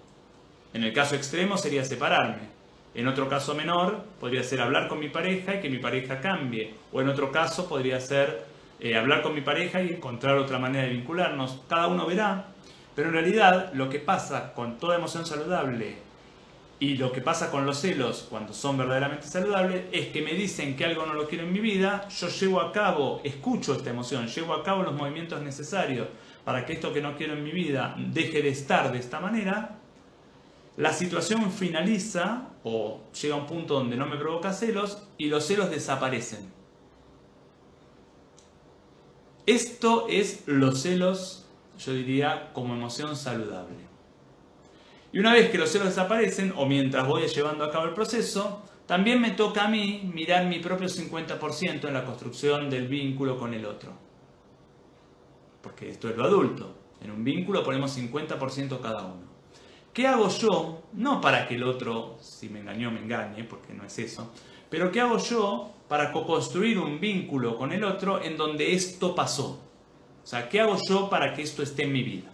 En 0.74 0.86
el 0.86 0.94
caso 0.94 1.16
extremo 1.16 1.58
sería 1.58 1.84
separarme. 1.84 2.55
En 2.96 3.08
otro 3.08 3.28
caso 3.28 3.54
menor, 3.56 4.04
podría 4.20 4.42
ser 4.42 4.62
hablar 4.62 4.88
con 4.88 5.00
mi 5.00 5.10
pareja 5.10 5.56
y 5.56 5.62
que 5.62 5.70
mi 5.70 5.80
pareja 5.80 6.22
cambie. 6.22 6.74
O 6.94 7.02
en 7.02 7.10
otro 7.10 7.32
caso, 7.32 7.68
podría 7.68 8.00
ser 8.00 8.46
eh, 8.80 8.96
hablar 8.96 9.22
con 9.22 9.36
mi 9.36 9.42
pareja 9.42 9.82
y 9.82 9.90
encontrar 9.90 10.38
otra 10.38 10.60
manera 10.60 10.86
de 10.86 10.94
vincularnos. 10.94 11.60
Cada 11.68 11.88
uno 11.88 12.06
verá. 12.06 12.48
Pero 12.96 13.10
en 13.10 13.14
realidad, 13.16 13.74
lo 13.74 13.90
que 13.90 14.00
pasa 14.00 14.54
con 14.54 14.78
toda 14.78 14.96
emoción 14.96 15.26
saludable 15.26 15.98
y 16.80 16.98
lo 16.98 17.12
que 17.12 17.22
pasa 17.22 17.52
con 17.52 17.66
los 17.66 17.80
celos 17.80 18.28
cuando 18.30 18.54
son 18.54 18.78
verdaderamente 18.78 19.28
saludables 19.28 19.86
es 19.92 20.08
que 20.08 20.22
me 20.22 20.34
dicen 20.34 20.76
que 20.76 20.86
algo 20.86 21.06
no 21.06 21.14
lo 21.14 21.28
quiero 21.28 21.46
en 21.46 21.54
mi 21.54 21.60
vida, 21.60 22.08
yo 22.10 22.28
llevo 22.28 22.60
a 22.60 22.72
cabo, 22.72 23.22
escucho 23.24 23.74
esta 23.74 23.90
emoción, 23.90 24.28
llevo 24.28 24.54
a 24.54 24.64
cabo 24.64 24.84
los 24.84 24.94
movimientos 24.94 25.42
necesarios 25.42 26.08
para 26.44 26.66
que 26.66 26.74
esto 26.74 26.94
que 26.94 27.02
no 27.02 27.16
quiero 27.16 27.34
en 27.34 27.44
mi 27.44 27.52
vida 27.52 27.96
deje 27.98 28.42
de 28.42 28.50
estar 28.50 28.92
de 28.92 29.00
esta 29.00 29.20
manera 29.20 29.78
la 30.78 30.92
situación 30.92 31.52
finaliza 31.52 32.50
o 32.64 33.02
llega 33.22 33.36
a 33.36 33.38
un 33.38 33.46
punto 33.46 33.76
donde 33.76 33.96
no 33.96 34.08
me 34.08 34.18
provoca 34.18 34.52
celos 34.52 35.08
y 35.18 35.28
los 35.28 35.46
celos 35.46 35.70
desaparecen. 35.70 36.52
Esto 39.46 40.08
es 40.10 40.44
los 40.48 40.82
celos, 40.82 41.46
yo 41.78 41.94
diría, 41.94 42.52
como 42.54 42.74
emoción 42.74 43.16
saludable. 43.16 43.78
Y 45.14 45.20
una 45.20 45.34
vez 45.34 45.50
que 45.50 45.58
los 45.58 45.70
celos 45.70 45.90
desaparecen, 45.90 46.54
o 46.58 46.66
mientras 46.66 47.08
voy 47.08 47.26
llevando 47.28 47.64
a 47.64 47.72
cabo 47.72 47.86
el 47.86 47.94
proceso, 47.94 48.64
también 48.86 49.22
me 49.22 49.32
toca 49.32 49.66
a 49.66 49.70
mí 49.70 50.10
mirar 50.14 50.46
mi 50.46 50.60
propio 50.60 50.88
50% 50.88 51.88
en 51.88 51.94
la 51.94 52.04
construcción 52.04 52.70
del 52.70 52.88
vínculo 52.88 53.38
con 53.38 53.54
el 53.54 53.66
otro. 53.66 53.94
Porque 55.62 55.90
esto 55.90 56.10
es 56.10 56.18
lo 56.18 56.26
adulto. 56.26 56.76
En 57.02 57.12
un 57.12 57.24
vínculo 57.24 57.64
ponemos 57.64 57.98
50% 57.98 58.82
cada 58.82 59.06
uno. 59.06 59.25
¿Qué 59.96 60.08
hago 60.08 60.28
yo? 60.28 60.84
No 60.92 61.22
para 61.22 61.48
que 61.48 61.56
el 61.56 61.64
otro, 61.64 62.18
si 62.20 62.50
me 62.50 62.60
engañó, 62.60 62.92
me 62.92 63.00
engañe, 63.00 63.46
porque 63.46 63.74
no 63.74 63.86
es 63.86 63.98
eso, 63.98 64.30
pero 64.70 64.92
¿qué 64.92 65.00
hago 65.00 65.18
yo 65.18 65.72
para 65.88 66.12
co-construir 66.12 66.78
un 66.80 67.00
vínculo 67.00 67.56
con 67.56 67.72
el 67.72 67.82
otro 67.86 68.22
en 68.22 68.36
donde 68.36 68.74
esto 68.74 69.16
pasó? 69.16 69.62
O 70.22 70.28
sea, 70.28 70.50
¿qué 70.50 70.60
hago 70.60 70.78
yo 70.90 71.10
para 71.10 71.34
que 71.34 71.44
esto 71.44 71.64
esté 71.64 71.84
en 71.84 71.94
mi 71.94 72.04
vida? 72.04 72.30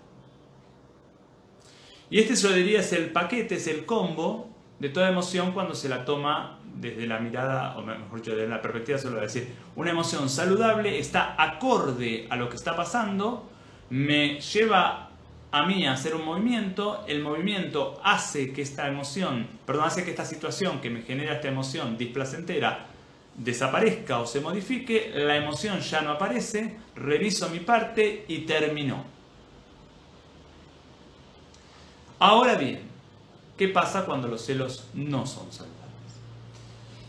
Y 2.10 2.18
este 2.18 2.36
yo 2.36 2.52
diría 2.52 2.80
es 2.80 2.94
el 2.94 3.12
paquete, 3.12 3.54
es 3.58 3.68
el 3.68 3.86
combo 3.86 4.50
de 4.80 4.90
toda 4.90 5.08
emoción 5.10 5.52
cuando 5.52 5.76
se 5.76 5.88
la 5.88 6.04
toma 6.04 6.58
desde 6.78 7.06
la 7.06 7.20
mirada, 7.20 7.78
o 7.78 7.84
mejor 7.84 8.22
dicho, 8.22 8.32
desde 8.32 8.48
la 8.48 8.64
perspectiva, 8.64 8.98
solo 8.98 9.18
voy 9.18 9.26
a 9.26 9.28
decir, 9.28 9.54
una 9.76 9.92
emoción 9.92 10.30
saludable 10.30 10.98
está 10.98 11.36
acorde 11.38 12.26
a 12.32 12.38
lo 12.38 12.50
que 12.50 12.56
está 12.56 12.76
pasando, 12.76 13.48
me 13.92 14.42
lleva 14.42 15.11
a 15.52 15.66
mí 15.66 15.86
hacer 15.86 16.16
un 16.16 16.26
movimiento, 16.26 17.04
el 17.08 17.22
movimiento 17.22 18.00
hace 18.04 18.54
que 18.54 18.62
esta 18.62 18.88
emoción, 18.88 19.48
perdón, 19.66 19.86
hace 19.86 20.06
que 20.06 20.12
esta 20.12 20.26
situación 20.26 20.80
que 20.80 20.90
me 20.90 21.02
genera 21.02 21.36
esta 21.36 21.50
emoción 21.50 21.98
displacentera 21.98 22.88
desaparezca 23.36 24.20
o 24.20 24.26
se 24.26 24.40
modifique, 24.40 25.12
la 25.14 25.36
emoción 25.36 25.80
ya 25.82 26.02
no 26.02 26.12
aparece, 26.12 26.78
reviso 26.96 27.50
mi 27.50 27.60
parte 27.60 28.26
y 28.30 28.40
terminó. 28.40 29.04
Ahora 32.20 32.56
bien, 32.56 32.82
¿qué 33.58 33.68
pasa 33.68 34.06
cuando 34.06 34.30
los 34.30 34.46
celos 34.46 34.88
no 34.94 35.26
son 35.26 35.52
saludables? 35.52 35.82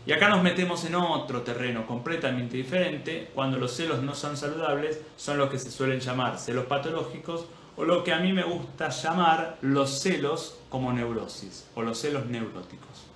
Y 0.05 0.11
acá 0.11 0.27
nos 0.27 0.43
metemos 0.43 0.83
en 0.83 0.95
otro 0.95 1.43
terreno 1.43 1.87
completamente 1.87 2.57
diferente, 2.57 3.31
cuando 3.33 3.57
los 3.57 3.73
celos 3.73 4.01
no 4.01 4.15
son 4.15 4.35
saludables, 4.35 4.99
son 5.15 5.37
los 5.37 5.49
que 5.49 5.59
se 5.59 5.71
suelen 5.71 6.01
llamar 6.01 6.39
celos 6.39 6.65
patológicos 6.65 7.45
o 7.75 7.83
lo 7.83 8.03
que 8.03 8.13
a 8.13 8.19
mí 8.19 8.33
me 8.33 8.43
gusta 8.43 8.89
llamar 8.89 9.57
los 9.61 10.01
celos 10.01 10.57
como 10.69 10.93
neurosis 10.93 11.67
o 11.75 11.81
los 11.81 11.99
celos 11.99 12.25
neuróticos. 12.27 13.07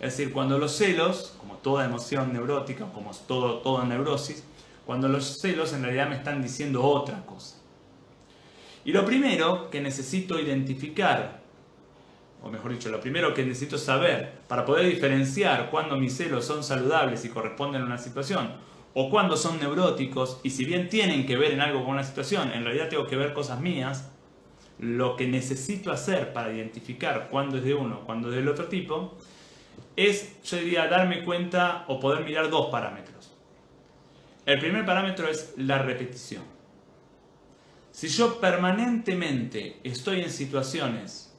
Es 0.00 0.16
decir, 0.16 0.32
cuando 0.32 0.58
los 0.58 0.72
celos, 0.72 1.34
como 1.38 1.54
toda 1.56 1.84
emoción 1.84 2.32
neurótica, 2.32 2.86
como 2.92 3.12
todo, 3.26 3.58
toda 3.58 3.84
neurosis, 3.84 4.44
cuando 4.84 5.08
los 5.08 5.40
celos 5.40 5.72
en 5.72 5.82
realidad 5.82 6.08
me 6.08 6.16
están 6.16 6.42
diciendo 6.42 6.82
otra 6.82 7.24
cosa. 7.24 7.56
Y 8.84 8.92
lo 8.92 9.04
primero 9.04 9.68
que 9.70 9.80
necesito 9.80 10.38
identificar, 10.38 11.40
o 12.42 12.50
mejor 12.50 12.72
dicho, 12.72 12.88
lo 12.90 13.00
primero 13.00 13.34
que 13.34 13.44
necesito 13.44 13.78
saber 13.78 14.38
para 14.46 14.64
poder 14.64 14.86
diferenciar 14.86 15.70
cuando 15.70 15.96
mis 15.96 16.16
celos 16.16 16.44
son 16.44 16.62
saludables 16.62 17.24
y 17.24 17.30
corresponden 17.30 17.82
a 17.82 17.86
una 17.86 17.98
situación, 17.98 18.52
o 18.98 19.10
cuando 19.10 19.36
son 19.36 19.60
neuróticos 19.60 20.40
y 20.42 20.48
si 20.48 20.64
bien 20.64 20.88
tienen 20.88 21.26
que 21.26 21.36
ver 21.36 21.52
en 21.52 21.60
algo 21.60 21.84
con 21.84 21.92
una 21.92 22.02
situación, 22.02 22.50
en 22.52 22.64
realidad 22.64 22.88
tengo 22.88 23.06
que 23.06 23.14
ver 23.14 23.34
cosas 23.34 23.60
mías, 23.60 24.10
lo 24.78 25.16
que 25.16 25.26
necesito 25.26 25.92
hacer 25.92 26.32
para 26.32 26.50
identificar 26.50 27.28
cuándo 27.30 27.58
es 27.58 27.64
de 27.64 27.74
uno, 27.74 28.06
cuándo 28.06 28.30
es 28.30 28.36
del 28.36 28.48
otro 28.48 28.68
tipo, 28.68 29.18
es, 29.96 30.42
yo 30.44 30.56
diría, 30.56 30.88
darme 30.88 31.24
cuenta 31.24 31.84
o 31.88 32.00
poder 32.00 32.24
mirar 32.24 32.48
dos 32.48 32.70
parámetros. 32.70 33.34
El 34.46 34.58
primer 34.60 34.86
parámetro 34.86 35.28
es 35.28 35.52
la 35.58 35.76
repetición. 35.76 36.44
Si 37.90 38.08
yo 38.08 38.40
permanentemente 38.40 39.78
estoy 39.84 40.22
en 40.22 40.30
situaciones 40.30 41.36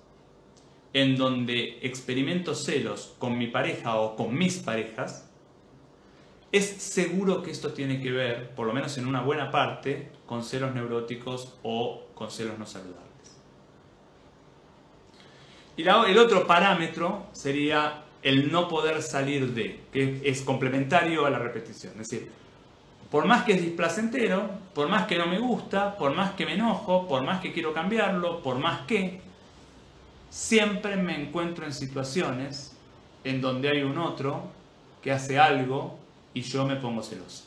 en 0.94 1.16
donde 1.16 1.80
experimento 1.82 2.54
celos 2.54 3.16
con 3.18 3.36
mi 3.36 3.48
pareja 3.48 3.96
o 3.96 4.16
con 4.16 4.38
mis 4.38 4.60
parejas, 4.60 5.27
es 6.58 6.66
seguro 6.66 7.42
que 7.42 7.52
esto 7.52 7.74
tiene 7.74 8.02
que 8.02 8.12
ver, 8.12 8.52
por 8.52 8.68
lo 8.68 8.74
menos 8.74 8.98
en 8.98 9.08
una 9.08 9.22
buena 9.22 9.52
parte, 9.52 10.12
con 10.26 10.44
celos 10.44 10.74
neuróticos 10.74 11.56
o 11.64 12.08
con 12.14 12.30
celos 12.32 12.60
no 12.60 12.66
saludables. 12.66 13.08
Y 15.78 15.84
el 15.84 16.18
otro 16.18 16.48
parámetro 16.48 17.28
sería 17.34 18.04
el 18.24 18.52
no 18.52 18.68
poder 18.68 19.02
salir 19.02 19.54
de, 19.54 19.82
que 19.92 20.22
es 20.26 20.42
complementario 20.42 21.26
a 21.26 21.30
la 21.30 21.40
repetición. 21.40 21.94
Es 21.94 22.10
decir, 22.10 22.32
por 23.12 23.26
más 23.26 23.44
que 23.44 23.54
es 23.54 23.62
displacentero, 23.62 24.50
por 24.74 24.90
más 24.90 25.08
que 25.08 25.18
no 25.18 25.28
me 25.28 25.40
gusta, 25.40 25.96
por 25.96 26.14
más 26.14 26.34
que 26.34 26.46
me 26.46 26.56
enojo, 26.56 27.08
por 27.08 27.24
más 27.24 27.42
que 27.42 27.54
quiero 27.54 27.74
cambiarlo, 27.74 28.42
por 28.42 28.58
más 28.58 28.86
que, 28.88 29.22
siempre 30.30 30.98
me 30.98 31.22
encuentro 31.22 31.66
en 31.66 31.74
situaciones 31.74 32.76
en 33.24 33.40
donde 33.40 33.70
hay 33.70 33.84
un 33.84 33.98
otro 33.98 34.44
que 35.02 35.12
hace 35.12 35.40
algo 35.40 35.98
y 36.38 36.44
yo 36.44 36.68
me 36.68 36.76
pongo 36.76 37.02
celoso. 37.02 37.46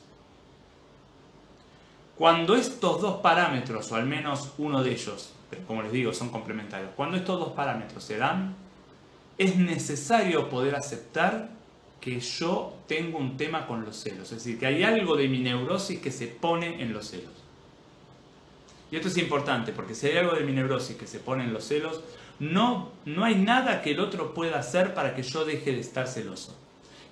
Cuando 2.17 2.57
estos 2.57 3.01
dos 3.01 3.21
parámetros, 3.21 3.93
o 3.93 3.95
al 3.95 4.05
menos 4.05 4.53
uno 4.59 4.83
de 4.83 4.91
ellos, 4.91 5.33
como 5.69 5.83
les 5.83 5.93
digo, 5.93 6.13
son 6.13 6.29
complementarios, 6.31 6.91
cuando 6.97 7.17
estos 7.17 7.39
dos 7.39 7.53
parámetros 7.53 8.03
se 8.03 8.19
dan, 8.19 8.57
es 9.39 9.55
necesario 9.57 10.49
poder 10.49 10.75
aceptar 10.75 11.51
que 12.01 12.19
yo 12.19 12.75
tengo 12.89 13.19
un 13.19 13.37
tema 13.37 13.69
con 13.69 13.85
los 13.85 13.97
celos, 13.97 14.33
es 14.33 14.43
decir, 14.43 14.59
que 14.59 14.67
hay 14.67 14.83
algo 14.83 15.17
de 15.17 15.29
mi 15.29 15.39
neurosis 15.39 16.01
que 16.01 16.11
se 16.11 16.27
pone 16.27 16.83
en 16.83 16.93
los 16.93 17.07
celos. 17.07 17.33
Y 18.91 18.97
esto 18.97 19.07
es 19.07 19.17
importante, 19.19 19.71
porque 19.71 19.95
si 19.95 20.09
hay 20.09 20.17
algo 20.17 20.35
de 20.35 20.45
mi 20.45 20.53
neurosis 20.53 20.97
que 20.97 21.07
se 21.07 21.21
pone 21.21 21.45
en 21.45 21.53
los 21.53 21.63
celos, 21.63 22.01
no, 22.41 22.91
no 23.05 23.25
hay 23.25 23.37
nada 23.37 23.83
que 23.83 23.93
el 23.93 24.01
otro 24.01 24.35
pueda 24.35 24.59
hacer 24.59 24.95
para 24.95 25.15
que 25.15 25.23
yo 25.23 25.45
deje 25.45 25.71
de 25.71 25.81
estar 25.81 26.09
celoso. 26.09 26.57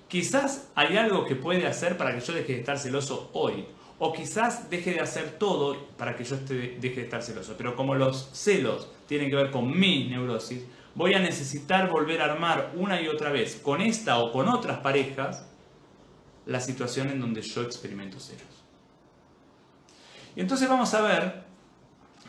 Quizás 0.09 0.69
hay 0.73 0.97
algo 0.97 1.23
que 1.23 1.35
puede 1.35 1.67
hacer 1.67 1.95
para 1.95 2.15
que 2.15 2.25
yo 2.25 2.33
deje 2.33 2.53
de 2.53 2.59
estar 2.59 2.79
celoso 2.79 3.29
hoy, 3.33 3.65
o 3.99 4.11
quizás 4.11 4.69
deje 4.69 4.91
de 4.93 5.01
hacer 5.01 5.37
todo 5.37 5.87
para 5.97 6.15
que 6.15 6.23
yo 6.23 6.35
deje 6.35 6.79
de 6.79 7.01
estar 7.03 7.21
celoso. 7.21 7.53
Pero 7.55 7.75
como 7.75 7.93
los 7.93 8.29
celos 8.33 8.89
tienen 9.07 9.29
que 9.29 9.35
ver 9.35 9.51
con 9.51 9.77
mi 9.79 10.07
neurosis, 10.07 10.63
voy 10.95 11.13
a 11.13 11.19
necesitar 11.19 11.89
volver 11.89 12.21
a 12.21 12.25
armar 12.25 12.71
una 12.75 12.99
y 12.99 13.07
otra 13.07 13.29
vez 13.31 13.57
con 13.57 13.81
esta 13.81 14.17
o 14.17 14.31
con 14.31 14.49
otras 14.49 14.79
parejas 14.79 15.45
la 16.47 16.59
situación 16.59 17.09
en 17.09 17.21
donde 17.21 17.43
yo 17.43 17.61
experimento 17.61 18.19
celos. 18.19 18.41
Y 20.35 20.41
entonces 20.41 20.67
vamos 20.67 20.91
a 20.95 21.01
ver, 21.01 21.43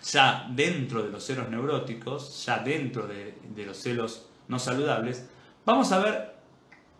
ya 0.04 0.46
dentro 0.50 1.02
de 1.02 1.08
los 1.08 1.24
celos 1.24 1.48
neuróticos, 1.48 2.44
ya 2.44 2.58
dentro 2.58 3.06
de, 3.06 3.38
de 3.54 3.64
los 3.64 3.78
celos 3.78 4.26
no 4.48 4.58
saludables, 4.58 5.26
vamos 5.64 5.92
a 5.92 5.98
ver 6.00 6.39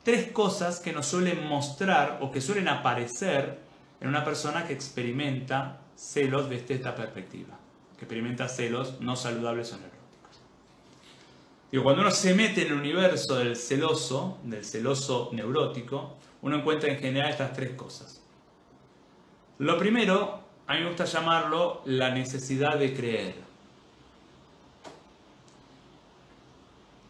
tres 0.02 0.33
cosas 0.33 0.80
que 0.80 0.92
nos 0.92 1.07
suelen 1.07 1.47
mostrar 1.47 2.19
o 2.21 2.30
que 2.30 2.40
suelen 2.40 2.69
aparecer 2.69 3.59
en 4.00 4.09
una 4.09 4.25
persona 4.25 4.66
que 4.66 4.73
experimenta 4.73 5.80
celos 5.95 6.49
desde 6.49 6.75
esta 6.75 6.95
perspectiva, 6.95 7.59
que 7.99 8.04
experimenta 8.04 8.49
celos 8.49 9.00
no 9.00 9.16
saludables 9.16 9.73
o 9.73 9.76
neuróticos. 9.76 10.40
Cuando 11.83 12.02
uno 12.02 12.11
se 12.11 12.35
mete 12.35 12.62
en 12.62 12.69
el 12.69 12.78
universo 12.78 13.37
del 13.37 13.57
celoso, 13.57 14.38
del 14.42 14.64
celoso 14.64 15.30
neurótico, 15.33 16.16
uno 16.42 16.57
encuentra 16.57 16.90
en 16.90 16.99
general 16.99 17.30
estas 17.30 17.52
tres 17.52 17.73
cosas. 17.75 18.23
Lo 19.59 19.78
primero, 19.78 20.40
a 20.66 20.75
mí 20.75 20.80
me 20.80 20.87
gusta 20.87 21.04
llamarlo 21.04 21.83
la 21.85 22.11
necesidad 22.11 22.79
de 22.79 22.94
creer. 22.94 23.35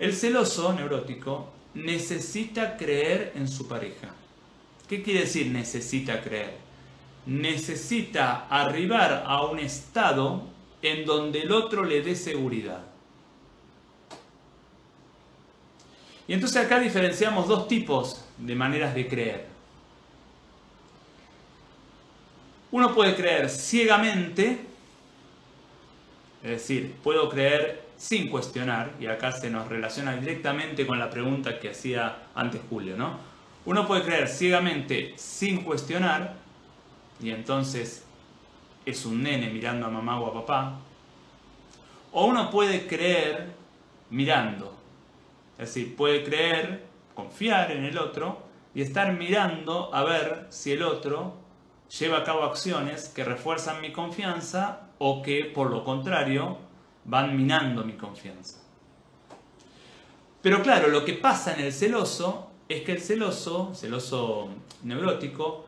El 0.01 0.15
celoso 0.15 0.73
neurótico 0.73 1.60
necesita 1.75 2.77
creer 2.77 3.33
en 3.35 3.49
su 3.49 3.69
pareja. 3.69 4.15
¿Qué 4.89 5.03
quiere 5.03 5.21
decir 5.21 5.47
necesita 5.47 6.21
creer? 6.21 6.71
necesita 7.27 8.47
arribar 8.49 9.25
a 9.27 9.45
un 9.45 9.59
estado 9.59 10.43
en 10.83 11.05
donde 11.05 11.43
el 11.43 11.53
otro 11.53 11.85
le 11.85 12.03
dé 12.03 12.17
seguridad. 12.17 12.83
Y 16.27 16.33
entonces 16.33 16.65
acá 16.65 16.79
diferenciamos 16.79 17.49
dos 17.49 17.69
tipos 17.69 18.25
de 18.39 18.55
maneras 18.55 18.95
de 18.95 19.07
creer. 19.07 19.47
Uno 22.71 22.95
puede 22.95 23.17
creer 23.17 23.51
ciegamente, 23.51 24.61
es 26.43 26.51
decir, 26.51 26.95
puedo 27.03 27.29
creer 27.29 27.83
sin 28.01 28.31
cuestionar, 28.31 28.95
y 28.99 29.09
acá 29.09 29.31
se 29.31 29.51
nos 29.51 29.69
relaciona 29.69 30.17
directamente 30.17 30.87
con 30.87 30.99
la 30.99 31.11
pregunta 31.11 31.61
que 31.61 31.69
hacía 31.69 32.29
antes 32.35 32.63
Julio, 32.71 32.97
¿no? 32.97 33.19
Uno 33.67 33.87
puede 33.87 34.03
creer 34.03 34.27
ciegamente 34.27 35.13
sin 35.17 35.63
cuestionar, 35.63 36.33
y 37.23 37.31
entonces 37.31 38.07
es 38.87 39.05
un 39.05 39.23
nene 39.23 39.51
mirando 39.51 39.87
a 39.87 39.91
mamá 39.91 40.19
o 40.19 40.29
a 40.29 40.33
papá. 40.33 40.79
O 42.13 42.25
uno 42.25 42.51
puede 42.51 42.87
creer 42.87 43.51
mirando. 44.09 44.75
Es 45.59 45.75
decir, 45.75 45.95
puede 45.95 46.25
creer, 46.25 46.87
confiar 47.15 47.71
en 47.71 47.85
el 47.85 47.99
otro 47.99 48.41
y 48.75 48.81
estar 48.81 49.13
mirando 49.13 49.95
a 49.95 50.05
ver 50.05 50.47
si 50.49 50.73
el 50.73 50.85
otro 50.85 51.35
lleva 51.99 52.21
a 52.21 52.25
cabo 52.25 52.45
acciones 52.45 53.11
que 53.11 53.25
refuerzan 53.25 53.83
mi 53.83 53.93
confianza 53.93 54.89
o 54.97 55.21
que 55.21 55.45
por 55.45 55.71
lo 55.71 55.85
contrario 55.85 56.70
van 57.05 57.37
minando 57.37 57.85
mi 57.85 57.95
confianza. 57.95 58.59
Pero 60.43 60.63
claro, 60.63 60.89
lo 60.89 61.05
que 61.05 61.15
pasa 61.15 61.55
en 61.55 61.65
el 61.65 61.73
celoso 61.73 62.51
es 62.69 62.83
que 62.83 62.93
el 62.93 63.01
celoso, 63.01 63.75
celoso 63.75 64.49
neurótico, 64.85 65.67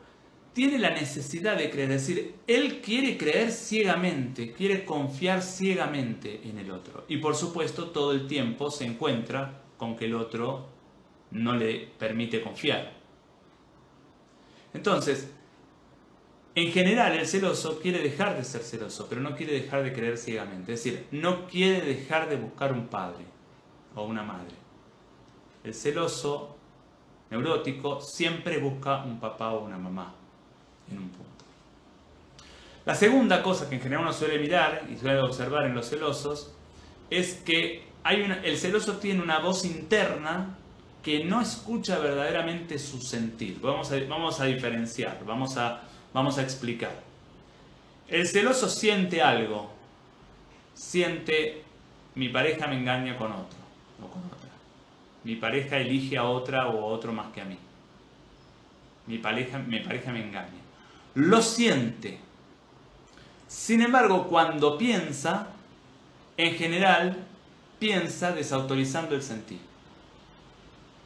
tiene 0.52 0.78
la 0.78 0.90
necesidad 0.90 1.56
de 1.56 1.70
creer, 1.70 1.90
es 1.92 2.06
decir, 2.06 2.34
él 2.46 2.80
quiere 2.82 3.16
creer 3.16 3.50
ciegamente, 3.50 4.52
quiere 4.52 4.84
confiar 4.84 5.42
ciegamente 5.42 6.42
en 6.44 6.58
el 6.58 6.70
otro. 6.70 7.04
Y 7.08 7.18
por 7.18 7.34
supuesto 7.34 7.88
todo 7.88 8.12
el 8.12 8.26
tiempo 8.26 8.70
se 8.70 8.84
encuentra 8.84 9.62
con 9.78 9.96
que 9.96 10.04
el 10.04 10.14
otro 10.14 10.66
no 11.30 11.54
le 11.56 11.88
permite 11.98 12.42
confiar. 12.42 12.92
Entonces, 14.74 15.30
en 16.54 16.72
general 16.72 17.12
el 17.18 17.26
celoso 17.26 17.80
quiere 17.80 18.00
dejar 18.00 18.36
de 18.36 18.44
ser 18.44 18.62
celoso, 18.62 19.06
pero 19.08 19.20
no 19.20 19.34
quiere 19.34 19.54
dejar 19.54 19.82
de 19.82 19.92
creer 19.92 20.18
ciegamente. 20.18 20.74
Es 20.74 20.84
decir, 20.84 21.06
no 21.10 21.46
quiere 21.46 21.80
dejar 21.80 22.28
de 22.28 22.36
buscar 22.36 22.72
un 22.72 22.88
padre 22.88 23.24
o 23.94 24.04
una 24.04 24.22
madre. 24.22 24.54
El 25.64 25.74
celoso 25.74 26.56
neurótico 27.30 28.00
siempre 28.00 28.58
busca 28.58 29.02
un 29.04 29.18
papá 29.18 29.52
o 29.52 29.64
una 29.64 29.78
mamá 29.78 30.14
un 30.98 31.08
punto. 31.08 31.44
La 32.84 32.94
segunda 32.94 33.42
cosa 33.42 33.68
que 33.68 33.76
en 33.76 33.80
general 33.80 34.04
uno 34.04 34.12
suele 34.12 34.38
mirar 34.38 34.86
y 34.92 34.96
suele 34.96 35.20
observar 35.20 35.66
en 35.66 35.74
los 35.74 35.88
celosos 35.88 36.52
es 37.10 37.34
que 37.34 37.84
hay 38.02 38.22
el 38.44 38.56
celoso 38.58 38.96
tiene 38.96 39.22
una 39.22 39.38
voz 39.38 39.64
interna 39.64 40.58
que 41.02 41.24
no 41.24 41.40
escucha 41.40 41.98
verdaderamente 41.98 42.78
su 42.78 43.00
sentir. 43.00 43.60
Vamos 43.60 43.92
a, 43.92 43.96
vamos 44.08 44.40
a 44.40 44.44
diferenciar, 44.44 45.24
vamos 45.24 45.56
a, 45.56 45.82
vamos 46.12 46.38
a 46.38 46.42
explicar. 46.42 46.92
El 48.08 48.26
celoso 48.26 48.68
siente 48.68 49.22
algo, 49.22 49.70
siente 50.74 51.64
mi 52.14 52.28
pareja 52.28 52.66
me 52.66 52.78
engaña 52.78 53.16
con 53.16 53.32
otro 53.32 53.58
o 54.02 54.08
con 54.08 54.22
otra. 54.24 54.50
Mi 55.24 55.36
pareja 55.36 55.78
elige 55.78 56.18
a 56.18 56.24
otra 56.24 56.68
o 56.68 56.82
a 56.82 56.86
otro 56.86 57.12
más 57.12 57.32
que 57.32 57.40
a 57.40 57.44
mí. 57.44 57.56
Mi 59.06 59.18
pareja, 59.18 59.58
me 59.58 60.22
engaña 60.22 60.62
lo 61.14 61.42
siente. 61.42 62.18
Sin 63.48 63.82
embargo, 63.82 64.28
cuando 64.28 64.78
piensa, 64.78 65.48
en 66.36 66.54
general, 66.54 67.16
piensa 67.78 68.32
desautorizando 68.32 69.14
el 69.14 69.22
sentir. 69.22 69.58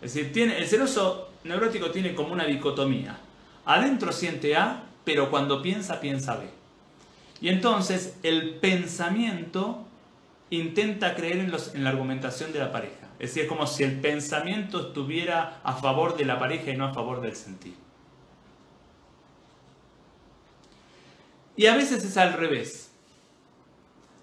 Es 0.01 0.15
decir, 0.15 0.33
tiene, 0.33 0.59
el 0.59 0.67
celoso 0.69 1.31
neurótico 1.45 1.91
tiene 1.91 2.15
como 2.15 2.33
una 2.33 2.45
dicotomía. 2.45 3.19
Adentro 3.65 4.13
siente 4.13 4.57
A, 4.57 4.85
pero 5.07 5.31
cuando 5.31 5.63
piensa, 5.63 6.01
piensa 6.01 6.35
B. 6.35 6.49
Y 7.41 7.49
entonces 7.49 8.19
el 8.25 8.57
pensamiento 8.57 9.87
intenta 10.51 11.15
creer 11.15 11.39
en, 11.39 11.85
la 11.85 11.91
argumentación 11.91 12.53
de 12.53 12.59
la 12.59 12.73
pareja. 12.73 13.07
Es 13.21 13.31
decir, 13.31 13.45
es 13.45 13.49
como 13.49 13.69
si 13.69 13.85
el 13.85 14.01
pensamiento 14.01 14.89
estuviera 14.89 15.61
a 15.63 15.75
favor 15.75 16.17
de 16.17 16.25
la 16.25 16.41
pareja 16.41 16.73
y 16.73 16.77
no 16.77 16.87
a 16.87 16.93
favor 16.93 17.21
del 17.21 17.37
sentir. 17.37 17.77
Y 21.55 21.67
a 21.67 21.77
veces 21.77 22.05
es 22.05 22.17
al 22.17 22.33
revés. 22.33 22.91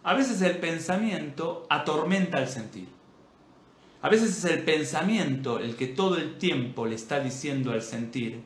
A 0.04 0.16
veces 0.16 0.42
el 0.42 0.58
pensamiento 0.58 1.66
atormenta 1.70 2.40
el 2.40 2.50
sentir. 2.50 2.90
A 4.02 4.10
veces 4.10 4.38
es 4.38 4.44
el 4.44 4.64
pensamiento 4.64 5.60
el 5.60 5.78
que 5.78 5.88
todo 5.88 6.18
el 6.18 6.38
tiempo 6.38 6.86
le 6.86 6.96
está 6.96 7.22
diciendo 7.22 7.72
al 7.72 7.82
sentir 7.82 8.44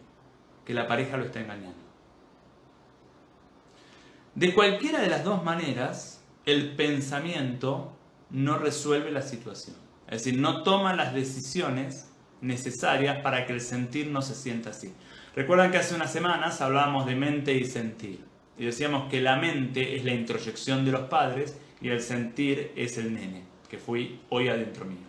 que 0.66 0.76
la 0.76 0.88
pareja 0.88 1.18
lo 1.18 1.26
está 1.26 1.40
engañando. 1.40 1.87
De 4.38 4.54
cualquiera 4.54 5.02
de 5.02 5.10
las 5.10 5.24
dos 5.24 5.44
maneras, 5.44 6.22
el 6.46 6.76
pensamiento 6.76 7.92
no 8.30 8.60
resuelve 8.60 9.10
la 9.10 9.24
situación. 9.24 9.76
Es 10.06 10.24
decir, 10.24 10.40
no 10.40 10.62
toma 10.62 10.96
las 10.96 11.16
decisiones 11.16 12.12
necesarias 12.42 13.18
para 13.24 13.48
que 13.48 13.54
el 13.54 13.62
sentir 13.62 14.06
no 14.06 14.22
se 14.22 14.36
sienta 14.36 14.70
así. 14.70 14.94
Recuerdan 15.36 15.72
que 15.72 15.80
hace 15.80 15.96
unas 15.96 16.14
semanas 16.14 16.62
hablábamos 16.62 17.08
de 17.08 17.16
mente 17.16 17.56
y 17.56 17.66
sentir 17.66 18.26
y 18.60 18.66
decíamos 18.66 19.10
que 19.10 19.22
la 19.22 19.38
mente 19.38 19.96
es 19.96 20.06
la 20.06 20.14
introyección 20.14 20.86
de 20.86 20.92
los 20.92 21.10
padres 21.10 21.58
y 21.82 21.90
el 21.90 22.00
sentir 22.00 22.72
es 22.76 23.00
el 23.00 23.16
nene, 23.16 23.42
que 23.68 23.80
fui 23.80 24.20
hoy 24.30 24.50
adentro 24.50 24.86
mío. 24.86 25.08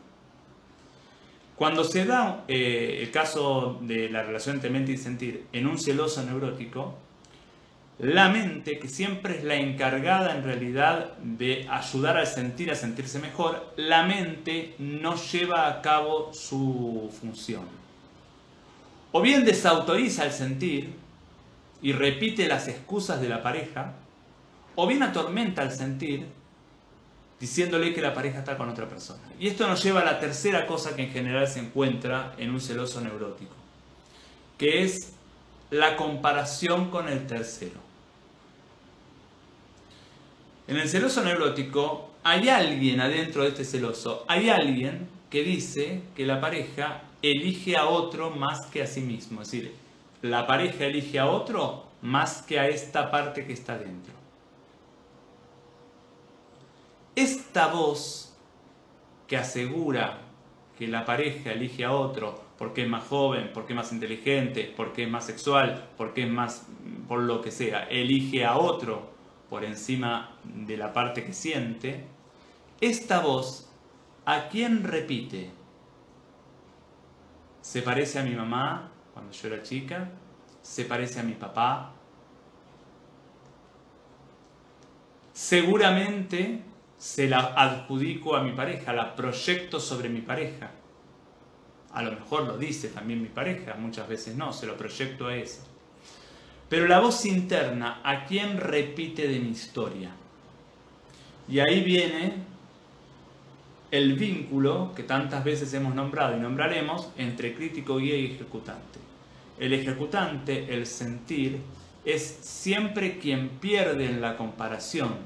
Cuando 1.54 1.84
se 1.84 2.06
da 2.06 2.46
eh, 2.48 3.00
el 3.02 3.10
caso 3.10 3.78
de 3.82 4.08
la 4.08 4.22
relación 4.22 4.54
entre 4.56 4.70
mente 4.70 4.92
y 4.92 4.96
sentir 4.96 5.44
en 5.52 5.66
un 5.66 5.78
celoso 5.78 6.24
neurótico, 6.24 6.96
la 7.98 8.28
mente, 8.28 8.78
que 8.78 8.88
siempre 8.88 9.38
es 9.38 9.44
la 9.44 9.56
encargada 9.56 10.36
en 10.36 10.44
realidad 10.44 11.16
de 11.18 11.66
ayudar 11.68 12.16
al 12.16 12.28
sentir 12.28 12.70
a 12.70 12.76
sentirse 12.76 13.18
mejor, 13.18 13.72
la 13.76 14.04
mente 14.04 14.76
no 14.78 15.16
lleva 15.16 15.68
a 15.68 15.82
cabo 15.82 16.32
su 16.32 17.12
función. 17.20 17.64
O 19.10 19.20
bien 19.20 19.44
desautoriza 19.44 20.24
el 20.24 20.32
sentir 20.32 20.94
y 21.82 21.92
repite 21.92 22.46
las 22.46 22.68
excusas 22.68 23.20
de 23.20 23.28
la 23.28 23.42
pareja, 23.42 23.94
o 24.76 24.86
bien 24.86 25.02
atormenta 25.02 25.64
el 25.64 25.72
sentir 25.72 26.26
diciéndole 27.40 27.94
que 27.94 28.00
la 28.00 28.14
pareja 28.14 28.40
está 28.40 28.56
con 28.56 28.68
otra 28.68 28.88
persona. 28.88 29.22
Y 29.40 29.48
esto 29.48 29.66
nos 29.66 29.82
lleva 29.82 30.02
a 30.02 30.04
la 30.04 30.20
tercera 30.20 30.66
cosa 30.66 30.94
que 30.94 31.02
en 31.02 31.10
general 31.10 31.48
se 31.48 31.58
encuentra 31.58 32.34
en 32.38 32.50
un 32.50 32.60
celoso 32.60 33.00
neurótico, 33.00 33.54
que 34.56 34.84
es 34.84 35.12
la 35.70 35.96
comparación 35.96 36.90
con 36.90 37.08
el 37.08 37.26
tercero. 37.26 37.87
En 40.68 40.76
el 40.76 40.86
celoso 40.86 41.24
neurótico 41.24 42.10
hay 42.22 42.50
alguien 42.50 43.00
adentro 43.00 43.42
de 43.42 43.48
este 43.48 43.64
celoso, 43.64 44.26
hay 44.28 44.50
alguien 44.50 45.08
que 45.30 45.42
dice 45.42 46.02
que 46.14 46.26
la 46.26 46.42
pareja 46.42 47.04
elige 47.22 47.78
a 47.78 47.86
otro 47.86 48.30
más 48.30 48.66
que 48.66 48.82
a 48.82 48.86
sí 48.86 49.00
mismo. 49.00 49.40
Es 49.40 49.50
decir, 49.50 49.74
la 50.20 50.46
pareja 50.46 50.84
elige 50.84 51.18
a 51.18 51.26
otro 51.26 51.84
más 52.02 52.42
que 52.42 52.60
a 52.60 52.68
esta 52.68 53.10
parte 53.10 53.46
que 53.46 53.54
está 53.54 53.78
dentro. 53.78 54.12
Esta 57.16 57.68
voz 57.68 58.36
que 59.26 59.38
asegura 59.38 60.18
que 60.78 60.86
la 60.86 61.06
pareja 61.06 61.52
elige 61.52 61.86
a 61.86 61.92
otro 61.92 62.42
porque 62.58 62.82
es 62.82 62.88
más 62.88 63.04
joven, 63.04 63.52
porque 63.54 63.72
es 63.72 63.76
más 63.76 63.90
inteligente, 63.90 64.70
porque 64.76 65.04
es 65.04 65.08
más 65.08 65.24
sexual, 65.24 65.88
porque 65.96 66.24
es 66.24 66.30
más 66.30 66.66
por 67.08 67.20
lo 67.20 67.40
que 67.40 67.52
sea, 67.52 67.84
elige 67.84 68.44
a 68.44 68.58
otro 68.58 69.17
por 69.48 69.64
encima 69.64 70.36
de 70.44 70.76
la 70.76 70.92
parte 70.92 71.24
que 71.24 71.32
siente, 71.32 72.04
esta 72.80 73.20
voz, 73.20 73.68
¿a 74.24 74.48
quién 74.48 74.84
repite? 74.84 75.50
¿Se 77.60 77.82
parece 77.82 78.18
a 78.18 78.22
mi 78.22 78.34
mamá 78.34 78.90
cuando 79.12 79.32
yo 79.32 79.48
era 79.48 79.62
chica? 79.62 80.10
¿Se 80.62 80.84
parece 80.84 81.20
a 81.20 81.22
mi 81.22 81.32
papá? 81.32 81.92
Seguramente 85.32 86.62
se 86.98 87.28
la 87.28 87.54
adjudico 87.54 88.36
a 88.36 88.42
mi 88.42 88.52
pareja, 88.52 88.92
la 88.92 89.14
proyecto 89.14 89.80
sobre 89.80 90.08
mi 90.08 90.20
pareja. 90.20 90.70
A 91.92 92.02
lo 92.02 92.12
mejor 92.12 92.46
lo 92.46 92.58
dice 92.58 92.88
también 92.88 93.22
mi 93.22 93.28
pareja, 93.28 93.74
muchas 93.74 94.08
veces 94.08 94.36
no, 94.36 94.52
se 94.52 94.66
lo 94.66 94.76
proyecto 94.76 95.28
a 95.28 95.36
eso. 95.36 95.62
Pero 96.68 96.86
la 96.86 97.00
voz 97.00 97.24
interna, 97.24 98.00
¿a 98.04 98.24
quién 98.26 98.58
repite 98.58 99.26
de 99.26 99.40
mi 99.40 99.50
historia? 99.50 100.10
Y 101.48 101.60
ahí 101.60 101.82
viene 101.82 102.34
el 103.90 104.14
vínculo 104.14 104.92
que 104.94 105.02
tantas 105.02 105.44
veces 105.44 105.72
hemos 105.72 105.94
nombrado 105.94 106.36
y 106.36 106.40
nombraremos 106.40 107.08
entre 107.16 107.54
crítico, 107.54 107.96
guía 107.96 108.16
y 108.16 108.26
ejecutante. 108.26 108.98
El 109.58 109.72
ejecutante, 109.72 110.74
el 110.74 110.86
sentir, 110.86 111.58
es 112.04 112.22
siempre 112.22 113.18
quien 113.18 113.48
pierde 113.48 114.06
en 114.06 114.20
la 114.20 114.36
comparación 114.36 115.16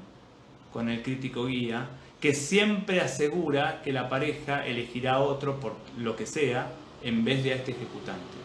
con 0.72 0.88
el 0.88 1.02
crítico 1.02 1.46
guía, 1.46 1.88
que 2.20 2.35
siempre 2.35 3.00
asegura 3.00 3.83
que 3.83 3.92
la 3.92 4.09
pareja 4.09 4.64
elegirá 4.64 5.14
a 5.14 5.20
otro 5.20 5.59
por 5.59 5.74
lo 5.98 6.14
que 6.14 6.26
sea 6.26 6.70
en 7.02 7.24
vez 7.24 7.42
de 7.42 7.52
a 7.52 7.57
este 7.57 7.72
ejecutante. 7.72 8.41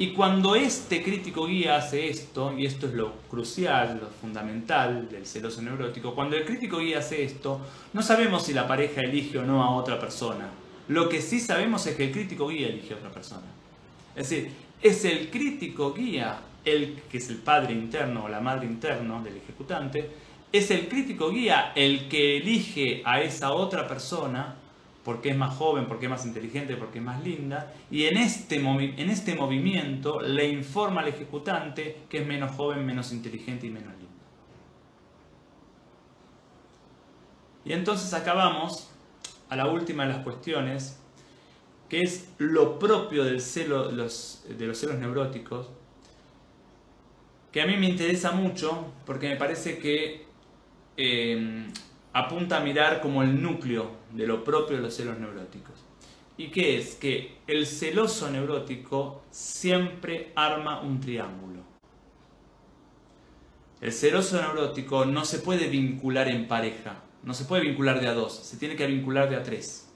Y 0.00 0.14
cuando 0.14 0.56
este 0.56 1.02
crítico 1.02 1.46
guía 1.46 1.76
hace 1.76 2.08
esto, 2.08 2.54
y 2.56 2.64
esto 2.64 2.86
es 2.86 2.94
lo 2.94 3.12
crucial, 3.28 3.98
lo 4.00 4.08
fundamental 4.08 5.10
del 5.10 5.26
celoso 5.26 5.60
neurótico, 5.60 6.14
cuando 6.14 6.38
el 6.38 6.46
crítico 6.46 6.78
guía 6.78 7.00
hace 7.00 7.22
esto, 7.22 7.60
no 7.92 8.00
sabemos 8.00 8.46
si 8.46 8.54
la 8.54 8.66
pareja 8.66 9.02
elige 9.02 9.36
o 9.36 9.42
no 9.42 9.62
a 9.62 9.72
otra 9.72 10.00
persona. 10.00 10.48
Lo 10.88 11.06
que 11.06 11.20
sí 11.20 11.38
sabemos 11.38 11.86
es 11.86 11.96
que 11.96 12.04
el 12.04 12.12
crítico 12.12 12.48
guía 12.48 12.68
elige 12.68 12.94
a 12.94 12.96
otra 12.96 13.10
persona. 13.10 13.44
Es 14.16 14.30
decir, 14.30 14.50
es 14.80 15.04
el 15.04 15.28
crítico 15.28 15.92
guía, 15.92 16.40
el 16.64 17.02
que 17.10 17.18
es 17.18 17.28
el 17.28 17.36
padre 17.36 17.74
interno 17.74 18.24
o 18.24 18.28
la 18.30 18.40
madre 18.40 18.64
interno 18.64 19.22
del 19.22 19.36
ejecutante, 19.36 20.08
es 20.50 20.70
el 20.70 20.88
crítico 20.88 21.30
guía 21.30 21.72
el 21.74 22.08
que 22.08 22.38
elige 22.38 23.02
a 23.04 23.20
esa 23.20 23.52
otra 23.52 23.86
persona 23.86 24.54
porque 25.04 25.30
es 25.30 25.36
más 25.36 25.56
joven, 25.56 25.86
porque 25.86 26.06
es 26.06 26.10
más 26.10 26.26
inteligente, 26.26 26.76
porque 26.76 26.98
es 26.98 27.04
más 27.04 27.22
linda, 27.24 27.72
y 27.90 28.04
en 28.04 28.18
este, 28.18 28.56
en 28.56 29.10
este 29.10 29.34
movimiento 29.34 30.20
le 30.20 30.48
informa 30.48 31.00
al 31.00 31.08
ejecutante 31.08 32.02
que 32.08 32.18
es 32.18 32.26
menos 32.26 32.54
joven, 32.54 32.84
menos 32.84 33.12
inteligente 33.12 33.66
y 33.66 33.70
menos 33.70 33.92
linda. 33.94 34.10
Y 37.64 37.72
entonces 37.72 38.12
acabamos 38.14 38.90
a 39.48 39.56
la 39.56 39.66
última 39.66 40.04
de 40.06 40.12
las 40.12 40.22
cuestiones, 40.22 40.98
que 41.88 42.02
es 42.02 42.28
lo 42.38 42.78
propio 42.78 43.24
del 43.24 43.40
celo, 43.40 43.88
de 43.88 43.96
los 44.66 44.78
celos 44.78 44.96
neuróticos, 44.96 45.68
que 47.52 47.60
a 47.60 47.66
mí 47.66 47.76
me 47.76 47.88
interesa 47.88 48.30
mucho 48.32 48.92
porque 49.04 49.28
me 49.28 49.36
parece 49.36 49.78
que 49.78 50.24
eh, 50.96 51.66
apunta 52.12 52.58
a 52.58 52.60
mirar 52.60 53.00
como 53.00 53.22
el 53.22 53.42
núcleo 53.42 53.90
de 54.12 54.26
lo 54.26 54.42
propio 54.42 54.76
de 54.76 54.82
los 54.82 54.94
celos 54.94 55.18
neuróticos. 55.18 55.74
¿Y 56.36 56.48
qué 56.48 56.78
es? 56.78 56.94
Que 56.94 57.38
el 57.46 57.66
celoso 57.66 58.30
neurótico 58.30 59.22
siempre 59.30 60.32
arma 60.34 60.80
un 60.80 61.00
triángulo. 61.00 61.60
El 63.80 63.92
celoso 63.92 64.40
neurótico 64.40 65.04
no 65.04 65.24
se 65.24 65.38
puede 65.38 65.68
vincular 65.68 66.28
en 66.28 66.48
pareja, 66.48 67.02
no 67.22 67.34
se 67.34 67.44
puede 67.44 67.62
vincular 67.62 68.00
de 68.00 68.08
a 68.08 68.14
dos, 68.14 68.34
se 68.34 68.56
tiene 68.56 68.76
que 68.76 68.86
vincular 68.86 69.28
de 69.30 69.36
a 69.36 69.42
tres. 69.42 69.90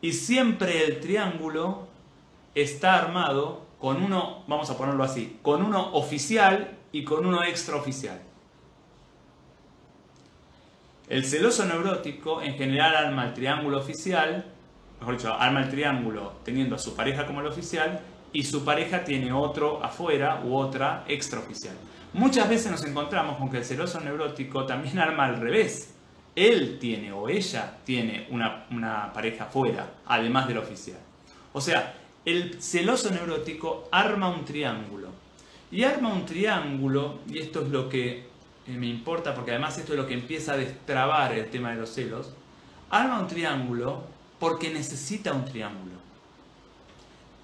Y 0.00 0.12
siempre 0.12 0.84
el 0.84 1.00
triángulo 1.00 1.88
está 2.54 2.94
armado 2.94 3.62
con 3.78 4.02
uno, 4.02 4.44
vamos 4.46 4.70
a 4.70 4.76
ponerlo 4.76 5.02
así, 5.02 5.38
con 5.42 5.62
uno 5.62 5.94
oficial 5.94 6.78
y 6.92 7.04
con 7.04 7.24
uno 7.26 7.42
extraoficial. 7.42 8.20
El 11.08 11.24
celoso 11.26 11.66
neurótico 11.66 12.40
en 12.40 12.54
general 12.54 12.96
arma 12.96 13.26
el 13.26 13.34
triángulo 13.34 13.78
oficial, 13.78 14.46
mejor 15.00 15.16
dicho, 15.18 15.34
arma 15.34 15.62
el 15.62 15.68
triángulo 15.68 16.36
teniendo 16.44 16.76
a 16.76 16.78
su 16.78 16.96
pareja 16.96 17.26
como 17.26 17.40
el 17.40 17.46
oficial 17.46 18.00
y 18.32 18.42
su 18.44 18.64
pareja 18.64 19.04
tiene 19.04 19.30
otro 19.30 19.84
afuera 19.84 20.40
u 20.44 20.56
otra 20.56 21.04
extraoficial. 21.06 21.74
Muchas 22.14 22.48
veces 22.48 22.70
nos 22.70 22.84
encontramos 22.84 23.36
con 23.36 23.50
que 23.50 23.58
el 23.58 23.64
celoso 23.64 24.00
neurótico 24.00 24.64
también 24.64 24.98
arma 25.00 25.26
al 25.26 25.40
revés. 25.40 25.94
Él 26.34 26.78
tiene 26.80 27.12
o 27.12 27.28
ella 27.28 27.78
tiene 27.84 28.26
una, 28.30 29.12
pareja 29.12 29.44
afuera, 29.44 29.88
además 30.06 30.48
del 30.48 30.58
oficial. 30.58 30.98
O 31.52 31.60
sea, 31.60 31.94
el 32.24 32.62
celoso 32.62 33.10
neurótico 33.10 33.88
arma 33.92 34.30
un 34.30 34.44
triángulo. 34.44 35.08
Y 35.70 35.84
arma 35.84 36.12
un 36.12 36.24
triángulo, 36.24 37.20
y 37.28 37.38
esto 37.38 37.62
es 37.62 37.68
lo 37.68 37.88
que 37.88 38.33
me 38.66 38.86
importa 38.86 39.34
porque 39.34 39.50
además 39.50 39.78
esto 39.78 39.92
es 39.92 39.98
lo 39.98 40.06
que 40.06 40.14
empieza 40.14 40.54
a 40.54 40.56
destrabar 40.56 41.32
el 41.32 41.50
tema 41.50 41.70
de 41.70 41.76
los 41.76 41.90
celos, 41.90 42.32
arma 42.90 43.20
un 43.20 43.28
triángulo 43.28 44.04
porque 44.38 44.70
necesita 44.70 45.32
un 45.32 45.44
triángulo. 45.44 45.94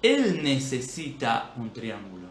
Él 0.01 0.43
necesita 0.43 1.51
un 1.57 1.71
triángulo. 1.71 2.27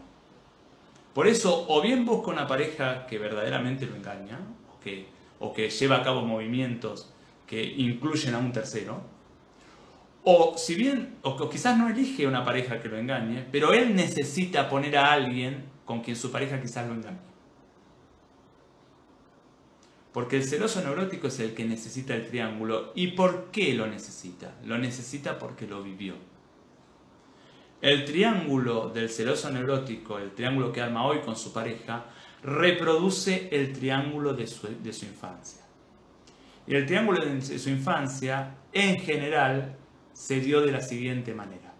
Por 1.13 1.27
eso, 1.27 1.65
o 1.67 1.81
bien 1.81 2.05
busca 2.05 2.31
una 2.31 2.47
pareja 2.47 3.05
que 3.05 3.17
verdaderamente 3.17 3.85
lo 3.85 3.95
engaña, 3.95 4.39
o 4.73 4.79
que, 4.81 5.07
o 5.39 5.53
que 5.53 5.69
lleva 5.69 5.97
a 5.97 6.03
cabo 6.03 6.21
movimientos 6.21 7.11
que 7.47 7.61
incluyen 7.63 8.35
a 8.35 8.37
un 8.37 8.51
tercero, 8.51 9.01
o 10.23 10.55
si 10.57 10.75
bien, 10.75 11.15
o 11.23 11.49
quizás 11.49 11.77
no 11.77 11.89
elige 11.89 12.27
una 12.27 12.45
pareja 12.45 12.79
que 12.79 12.87
lo 12.87 12.97
engañe, 12.97 13.45
pero 13.51 13.73
él 13.73 13.95
necesita 13.95 14.69
poner 14.69 14.97
a 14.97 15.11
alguien 15.11 15.65
con 15.83 16.01
quien 16.01 16.15
su 16.15 16.31
pareja 16.31 16.61
quizás 16.61 16.87
lo 16.87 16.93
engañe. 16.93 17.30
Porque 20.13 20.37
el 20.37 20.43
celoso 20.43 20.81
neurótico 20.81 21.27
es 21.27 21.39
el 21.39 21.53
que 21.53 21.63
necesita 21.63 22.13
el 22.15 22.27
triángulo. 22.27 22.91
¿Y 22.95 23.07
por 23.07 23.49
qué 23.51 23.73
lo 23.73 23.87
necesita? 23.87 24.55
Lo 24.65 24.77
necesita 24.77 25.39
porque 25.39 25.67
lo 25.67 25.81
vivió. 25.81 26.15
El 27.81 28.05
triángulo 28.05 28.89
del 28.89 29.09
celoso 29.09 29.49
neurótico, 29.49 30.19
el 30.19 30.31
triángulo 30.31 30.71
que 30.71 30.81
arma 30.81 31.05
hoy 31.05 31.19
con 31.19 31.35
su 31.35 31.53
pareja, 31.53 32.05
reproduce 32.43 33.49
el 33.51 33.71
triángulo 33.71 34.33
de 34.33 34.47
su, 34.47 34.67
infancia. 34.67 35.61
Y 36.67 36.75
el 36.75 36.85
triángulo 36.85 37.23
de 37.25 37.41
su 37.41 37.69
infancia, 37.69 38.55
en 38.73 38.99
general, 38.99 39.77
se 40.13 40.41
dio 40.41 40.61
de 40.61 40.73
la 40.73 40.81
siguiente 40.81 41.33
manera. 41.33 41.73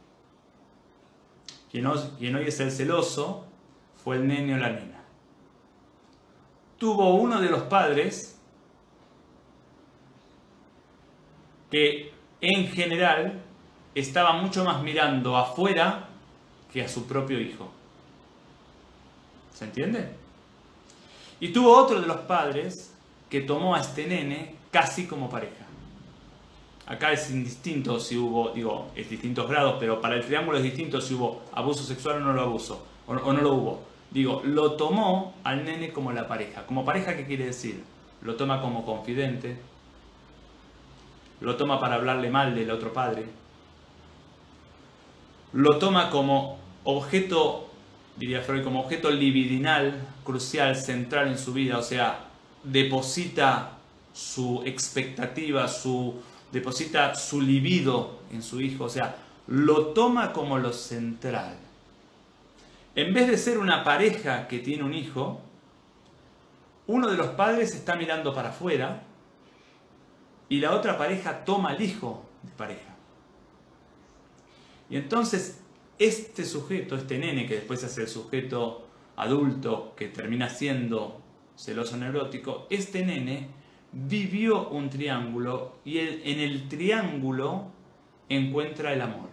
Quien 1.70 1.86
hoy, 1.86 2.00
es 2.48 2.60
el 2.60 2.72
celoso 2.72 3.48
fue 4.04 4.15
el 4.17 4.28
nene 4.28 4.56
o 4.56 4.58
la 4.58 4.70
nena 4.70 4.90
tuvo 6.82 7.13
uno 7.13 7.39
de 7.39 7.48
los 7.48 7.62
padres 7.62 8.36
que 11.70 12.12
en 12.41 12.70
general 12.70 13.39
estaba 13.94 14.34
mucho 14.34 14.63
más 14.63 14.82
mirando 14.82 15.38
afuera 15.38 16.10
que 16.74 16.82
a 16.82 16.89
su 16.89 17.06
propio 17.06 17.39
hijo. 17.39 17.70
¿Se 19.54 19.65
entiende? 19.65 20.10
Y 21.39 21.50
tuvo 21.50 21.78
otro 21.78 22.02
de 22.02 22.08
los 22.08 22.17
padres 22.22 22.91
que 23.30 23.41
tomó 23.41 23.76
a 23.76 23.82
este 23.82 24.08
nene 24.08 24.56
casi 24.72 25.06
como 25.06 25.30
pareja. 25.30 25.67
Acá 26.88 27.12
es 27.12 27.30
indistinto 27.30 28.00
si 28.00 28.17
hubo, 28.17 28.50
digo, 28.50 28.89
es 28.96 29.08
distintos 29.08 29.48
grados, 29.48 29.76
pero 29.80 30.02
para 30.02 30.15
el 30.15 30.26
triángulo 30.26 30.58
es 30.58 30.63
distinto 30.63 31.00
si 31.00 31.13
hubo 31.13 31.44
abuso 31.54 31.84
sexual 31.84 32.17
o 32.17 32.20
no 32.22 32.34
lo 32.34 32.41
abuso, 32.41 32.84
o, 33.06 33.12
o 33.12 33.34
no 33.34 33.39
lo 33.39 33.54
hubo. 33.54 33.90
Digo, 34.12 34.41
lo 34.43 34.74
tomó 34.74 35.36
al 35.43 35.63
nene 35.63 35.91
como 35.91 36.12
la 36.12 36.28
pareja. 36.28 36.65
¿Como 36.65 36.84
pareja 36.84 37.15
qué 37.15 37.26
quiere 37.26 37.45
decir? 37.45 37.82
Lo 38.21 38.36
toma 38.36 38.62
como 38.62 38.86
confidente, 38.86 39.58
lo 41.39 41.56
toma 41.56 41.80
para 41.80 41.95
hablarle 41.95 42.30
mal 42.30 42.54
del 42.54 42.69
otro 42.69 42.93
padre, 42.93 43.26
lo 45.54 45.80
toma 45.80 46.10
como 46.10 46.60
objeto, 46.84 47.69
diría 48.17 48.41
Freud, 48.41 48.63
como 48.63 48.82
objeto 48.82 49.10
libidinal, 49.10 50.08
crucial, 50.24 50.76
central 50.76 51.30
en 51.30 51.38
su 51.38 51.54
vida, 51.54 51.78
o 51.78 51.84
sea, 51.84 52.28
deposita 52.63 53.78
su 54.13 54.62
expectativa, 54.65 55.67
su, 55.67 56.21
deposita 56.52 57.15
su 57.15 57.41
libido 57.41 58.19
en 58.32 58.43
su 58.43 58.62
hijo, 58.62 58.84
o 58.86 58.89
sea, 58.89 59.15
lo 59.47 59.88
toma 59.88 60.32
como 60.34 60.58
lo 60.58 60.71
central. 60.71 61.56
En 62.95 63.13
vez 63.13 63.27
de 63.27 63.38
ser 63.38 63.58
una 63.58 63.84
pareja 63.84 64.47
que 64.47 64.60
tiene 64.60 64.84
un 64.84 64.93
hijo, 64.93 65.41
uno 66.88 67.10
de 67.10 67.15
los 67.15 67.27
padres 67.27 67.73
está 67.73 67.95
mirando 67.95 68.34
para 68.34 68.49
afuera 68.49 69.04
y 70.49 70.60
la 70.60 70.73
otra 70.73 70.97
pareja 70.97 71.45
toma 71.45 71.69
al 71.69 71.82
hijo 71.82 72.25
de 72.43 72.51
pareja. 72.51 72.95
Y 74.89 74.97
entonces 74.97 75.62
este 75.97 76.43
sujeto, 76.43 76.95
este 76.95 77.17
nene 77.17 77.45
que 77.47 77.56
después 77.56 77.84
hace 77.84 78.01
el 78.01 78.08
sujeto 78.10 78.88
adulto 79.15 79.93
que 79.95 80.08
termina 80.08 80.49
siendo 80.49 81.21
celoso 81.56 81.95
neurótico, 81.95 82.67
este 82.69 83.06
nene 83.06 83.47
vivió 83.93 84.67
un 84.69 84.89
triángulo 84.89 85.77
y 85.86 85.99
en 85.99 86.39
el 86.39 86.67
triángulo 86.67 87.71
encuentra 88.27 88.93
el 88.93 89.01
amor. 89.01 89.31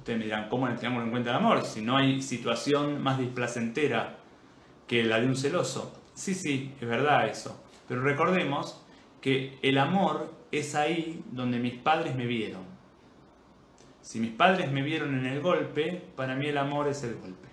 Ustedes 0.00 0.18
me 0.18 0.24
dirán, 0.24 0.48
¿cómo 0.48 0.66
en 0.66 0.72
el 0.72 0.78
triángulo 0.78 1.04
encuentra 1.04 1.32
el 1.32 1.38
amor? 1.38 1.62
Si 1.62 1.82
no 1.82 1.98
hay 1.98 2.22
situación 2.22 3.02
más 3.02 3.18
displacentera 3.18 4.16
que 4.86 5.04
la 5.04 5.20
de 5.20 5.26
un 5.26 5.36
celoso. 5.36 5.94
Sí, 6.14 6.32
sí, 6.34 6.72
es 6.80 6.88
verdad 6.88 7.28
eso. 7.28 7.62
Pero 7.86 8.00
recordemos 8.00 8.80
que 9.20 9.58
el 9.60 9.76
amor 9.76 10.32
es 10.52 10.74
ahí 10.74 11.22
donde 11.32 11.58
mis 11.58 11.74
padres 11.74 12.16
me 12.16 12.24
vieron. 12.24 12.62
Si 14.00 14.20
mis 14.20 14.30
padres 14.30 14.72
me 14.72 14.80
vieron 14.80 15.18
en 15.18 15.26
el 15.26 15.42
golpe, 15.42 16.02
para 16.16 16.34
mí 16.34 16.46
el 16.46 16.56
amor 16.56 16.88
es 16.88 17.04
el 17.04 17.16
golpe. 17.16 17.48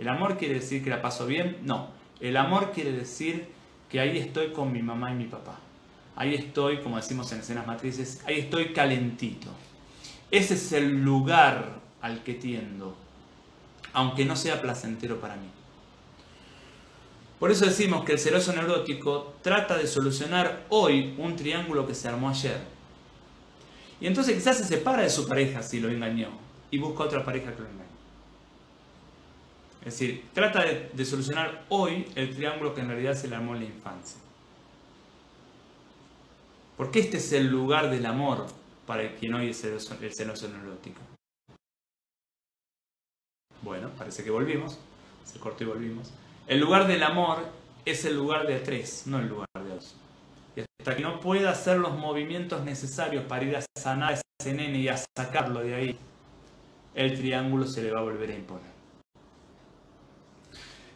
¿El 0.00 0.08
amor 0.08 0.36
quiere 0.36 0.54
decir 0.54 0.82
que 0.82 0.90
la 0.90 1.00
paso 1.00 1.26
bien? 1.26 1.58
No. 1.62 1.90
El 2.18 2.36
amor 2.36 2.72
quiere 2.72 2.90
decir 2.90 3.46
que 3.88 4.00
ahí 4.00 4.18
estoy 4.18 4.50
con 4.50 4.72
mi 4.72 4.82
mamá 4.82 5.12
y 5.12 5.14
mi 5.14 5.26
papá. 5.26 5.60
Ahí 6.16 6.34
estoy, 6.34 6.78
como 6.78 6.96
decimos 6.96 7.30
en 7.30 7.38
escenas 7.38 7.68
matrices, 7.68 8.20
ahí 8.26 8.40
estoy 8.40 8.72
calentito. 8.72 9.48
Ese 10.32 10.54
es 10.54 10.72
el 10.72 11.04
lugar 11.04 11.83
al 12.04 12.22
que 12.22 12.34
tiendo, 12.34 12.94
aunque 13.94 14.26
no 14.26 14.36
sea 14.36 14.60
placentero 14.60 15.20
para 15.20 15.36
mí. 15.36 15.48
Por 17.40 17.50
eso 17.50 17.64
decimos 17.64 18.04
que 18.04 18.12
el 18.12 18.18
celoso 18.18 18.52
neurótico 18.52 19.36
trata 19.40 19.78
de 19.78 19.86
solucionar 19.86 20.66
hoy 20.68 21.14
un 21.16 21.34
triángulo 21.34 21.86
que 21.86 21.94
se 21.94 22.06
armó 22.06 22.28
ayer. 22.28 22.60
Y 24.02 24.06
entonces 24.06 24.34
quizás 24.34 24.58
se 24.58 24.64
separa 24.64 25.02
de 25.02 25.08
su 25.08 25.26
pareja 25.26 25.62
si 25.62 25.80
lo 25.80 25.88
engañó 25.88 26.28
y 26.70 26.76
busca 26.76 27.04
otra 27.04 27.24
pareja 27.24 27.54
que 27.54 27.62
lo 27.62 27.68
engañe. 27.68 27.84
Es 29.80 29.98
decir, 29.98 30.26
trata 30.34 30.62
de, 30.62 31.04
solucionar 31.06 31.64
hoy 31.70 32.06
el 32.16 32.34
triángulo 32.34 32.74
que 32.74 32.82
en 32.82 32.88
realidad 32.88 33.14
se 33.14 33.28
le 33.28 33.36
armó 33.36 33.54
en 33.54 33.60
la 33.60 33.66
infancia. 33.66 34.20
Porque 36.76 37.00
este 37.00 37.16
es 37.16 37.32
el 37.32 37.46
lugar 37.46 37.88
del 37.88 38.04
amor 38.04 38.46
para 38.86 39.04
el 39.04 39.14
quien 39.14 39.32
hoy 39.32 39.48
es 39.48 39.64
el 39.64 39.80
celoso 40.12 40.48
neurótico. 40.48 41.00
Bueno, 43.64 43.88
parece 43.96 44.22
que 44.22 44.30
volvimos. 44.30 44.78
Se 45.24 45.38
cortó 45.38 45.64
y 45.64 45.66
volvimos. 45.66 46.12
El 46.46 46.60
lugar 46.60 46.86
del 46.86 47.02
amor 47.02 47.38
es 47.86 48.04
el 48.04 48.14
lugar 48.14 48.46
de 48.46 48.60
tres, 48.60 49.06
no 49.06 49.18
el 49.18 49.26
lugar 49.26 49.48
de 49.54 49.70
dos. 49.70 49.96
Y 50.54 50.60
hasta 50.60 50.94
que 50.94 51.02
no 51.02 51.18
pueda 51.18 51.50
hacer 51.50 51.78
los 51.78 51.96
movimientos 51.96 52.62
necesarios 52.62 53.24
para 53.24 53.44
ir 53.44 53.56
a 53.56 53.64
sanar 53.80 54.12
a 54.12 54.20
ese 54.40 54.52
nene 54.52 54.78
y 54.80 54.88
a 54.88 54.98
sacarlo 55.16 55.60
de 55.60 55.74
ahí, 55.74 55.98
el 56.94 57.16
triángulo 57.16 57.66
se 57.66 57.82
le 57.82 57.90
va 57.90 58.00
a 58.00 58.02
volver 58.02 58.30
a 58.32 58.34
imponer. 58.34 58.74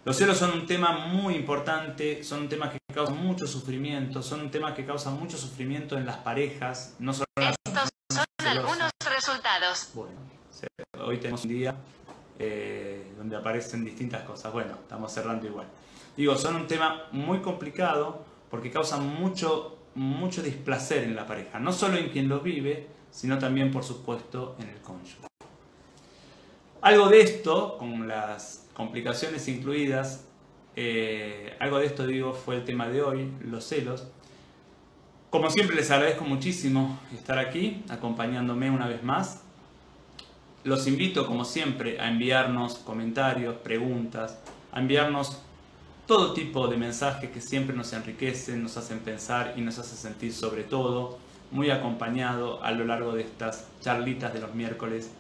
Los 0.05 0.17
celos 0.17 0.37
son 0.37 0.53
un 0.53 0.67
tema 0.67 1.07
muy 1.07 1.35
importante, 1.37 2.23
son 2.23 2.43
un 2.43 2.49
tema 2.51 2.71
que 2.71 2.79
causa 2.93 3.15
mucho 3.15 3.47
sufrimiento, 3.47 4.23
son 4.23 4.43
un 4.43 4.51
tema 4.51 4.75
que 4.75 4.85
causa 4.85 5.11
mucho 5.11 5.39
sufrimiento 5.39 5.97
en 5.97 6.05
las 6.05 6.19
parejas, 6.19 6.97
no 6.99 7.15
solo 7.15 7.27
Estos 7.37 7.89
son 8.13 8.25
algunos 8.47 8.91
resultados. 9.11 9.91
Bueno, 9.95 10.13
hoy 11.03 11.19
tenemos 11.19 11.45
un 11.45 11.51
día 11.51 11.75
eh, 12.39 13.13
donde 13.17 13.37
aparecen 13.37 13.85
distintas 13.85 14.23
cosas. 14.23 14.53
Bueno, 14.53 14.75
estamos 14.83 15.13
cerrando 15.13 15.47
igual. 15.47 15.67
Digo, 16.17 16.37
son 16.37 16.57
un 16.57 16.67
tema 16.67 17.05
muy 17.13 17.41
complicado 17.41 18.25
porque 18.51 18.71
causan 18.71 19.07
mucho, 19.07 19.79
mucho 19.95 20.43
displacer 20.43 21.05
en 21.05 21.15
la 21.15 21.27
pareja, 21.27 21.59
no 21.59 21.73
solo 21.73 21.97
en 21.97 22.11
quien 22.11 22.29
los 22.29 22.43
vive, 22.43 22.89
sino 23.11 23.39
también, 23.39 23.71
por 23.71 23.85
supuesto, 23.85 24.57
en 24.61 24.69
el 24.69 24.81
cónyuge. 24.81 25.29
Algo 26.81 27.09
de 27.09 27.21
esto, 27.21 27.77
con 27.79 28.07
las 28.07 28.69
complicaciones 28.73 29.49
incluidas, 29.49 30.25
eh, 30.77 31.57
algo 31.59 31.79
de 31.79 31.87
esto, 31.87 32.07
digo, 32.07 32.33
fue 32.33 32.55
el 32.55 32.65
tema 32.65 32.89
de 32.89 33.03
hoy, 33.03 33.33
los 33.43 33.65
celos. 33.65 34.07
Como 35.31 35.51
siempre 35.51 35.75
les 35.75 35.91
agradezco 35.91 36.25
muchísimo 36.25 37.01
estar 37.13 37.39
aquí, 37.39 37.85
acompañándome 37.89 38.71
una 38.71 38.87
vez 38.87 39.03
más. 39.03 39.43
Los 40.65 40.87
invito, 40.87 41.27
como 41.27 41.45
siempre, 41.45 42.01
a 42.01 42.09
enviarnos 42.09 42.77
comentarios, 42.79 43.57
preguntas, 43.57 44.39
a 44.73 44.81
enviarnos 44.81 45.43
todo 46.07 46.33
tipo 46.33 46.69
de 46.69 46.77
mensajes 46.77 47.31
que 47.31 47.41
siempre 47.41 47.77
nos 47.77 47.93
enriquecen, 47.93 48.63
nos 48.63 48.77
hacen 48.77 49.01
pensar 49.01 49.55
y 49.57 49.61
nos 49.61 49.79
hacen 49.79 49.97
sentir 49.97 50.33
sobre 50.33 50.65
todo 50.65 51.19
muy 51.51 51.71
acompañado 51.71 52.63
a 52.63 52.73
lo 52.73 52.85
largo 52.85 53.13
de 53.13 53.23
estas 53.23 53.69
charlitas 53.81 54.33
de 54.33 54.41
los 54.41 54.55
miércoles 54.55 55.11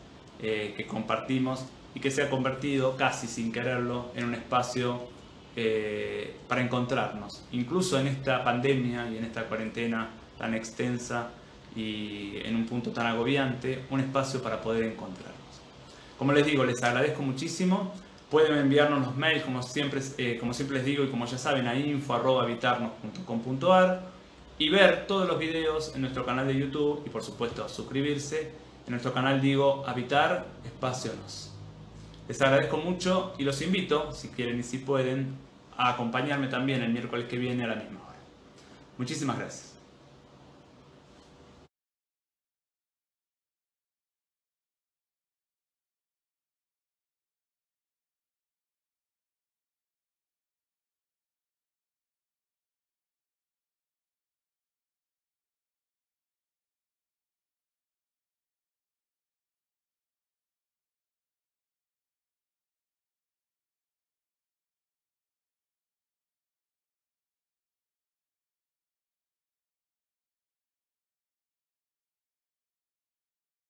eh, 0.40 0.74
que 0.76 0.86
compartimos 0.86 1.64
y 1.94 2.00
que 2.00 2.10
se 2.10 2.22
ha 2.22 2.30
convertido 2.30 2.96
casi 2.96 3.26
sin 3.26 3.52
quererlo 3.52 4.10
en 4.14 4.24
un 4.24 4.34
espacio 4.34 5.02
eh, 5.56 6.36
para 6.48 6.62
encontrarnos. 6.62 7.44
Incluso 7.52 7.98
en 7.98 8.06
esta 8.06 8.44
pandemia 8.44 9.10
y 9.10 9.18
en 9.18 9.24
esta 9.24 9.44
cuarentena 9.44 10.08
tan 10.38 10.54
extensa 10.54 11.30
y 11.76 12.38
en 12.44 12.56
un 12.56 12.66
punto 12.66 12.90
tan 12.90 13.06
agobiante, 13.06 13.84
un 13.90 14.00
espacio 14.00 14.42
para 14.42 14.60
poder 14.60 14.82
encontrarnos. 14.84 15.38
Como 16.18 16.32
les 16.32 16.44
digo, 16.44 16.64
les 16.64 16.82
agradezco 16.82 17.22
muchísimo. 17.22 17.92
Pueden 18.30 18.58
enviarnos 18.58 19.06
los 19.06 19.16
mails, 19.16 19.44
como 19.44 19.62
siempre, 19.62 20.02
eh, 20.18 20.36
como 20.38 20.52
siempre 20.52 20.76
les 20.78 20.86
digo 20.86 21.04
y 21.04 21.08
como 21.08 21.24
ya 21.26 21.38
saben, 21.38 21.66
a 21.66 21.74
info.habitarnos.com.ar 21.74 24.18
y 24.58 24.70
ver 24.70 25.06
todos 25.06 25.28
los 25.28 25.38
videos 25.38 25.94
en 25.94 26.00
nuestro 26.02 26.26
canal 26.26 26.46
de 26.46 26.56
YouTube 26.56 27.02
y 27.06 27.10
por 27.10 27.22
supuesto 27.22 27.68
suscribirse. 27.68 28.50
En 28.86 28.92
nuestro 28.92 29.12
canal 29.12 29.40
digo 29.40 29.84
Habitar 29.86 30.46
Espacio 30.64 31.12
Nos. 31.22 31.52
Les 32.26 32.40
agradezco 32.42 32.76
mucho 32.76 33.34
y 33.38 33.44
los 33.44 33.62
invito, 33.62 34.12
si 34.12 34.28
quieren 34.28 34.58
y 34.58 34.62
si 34.62 34.78
pueden, 34.78 35.36
a 35.76 35.90
acompañarme 35.90 36.48
también 36.48 36.82
el 36.82 36.92
miércoles 36.92 37.26
que 37.28 37.38
viene 37.38 37.64
a 37.64 37.68
la 37.68 37.76
misma 37.76 38.00
hora. 38.00 38.18
Muchísimas 38.98 39.38
gracias. 39.38 39.67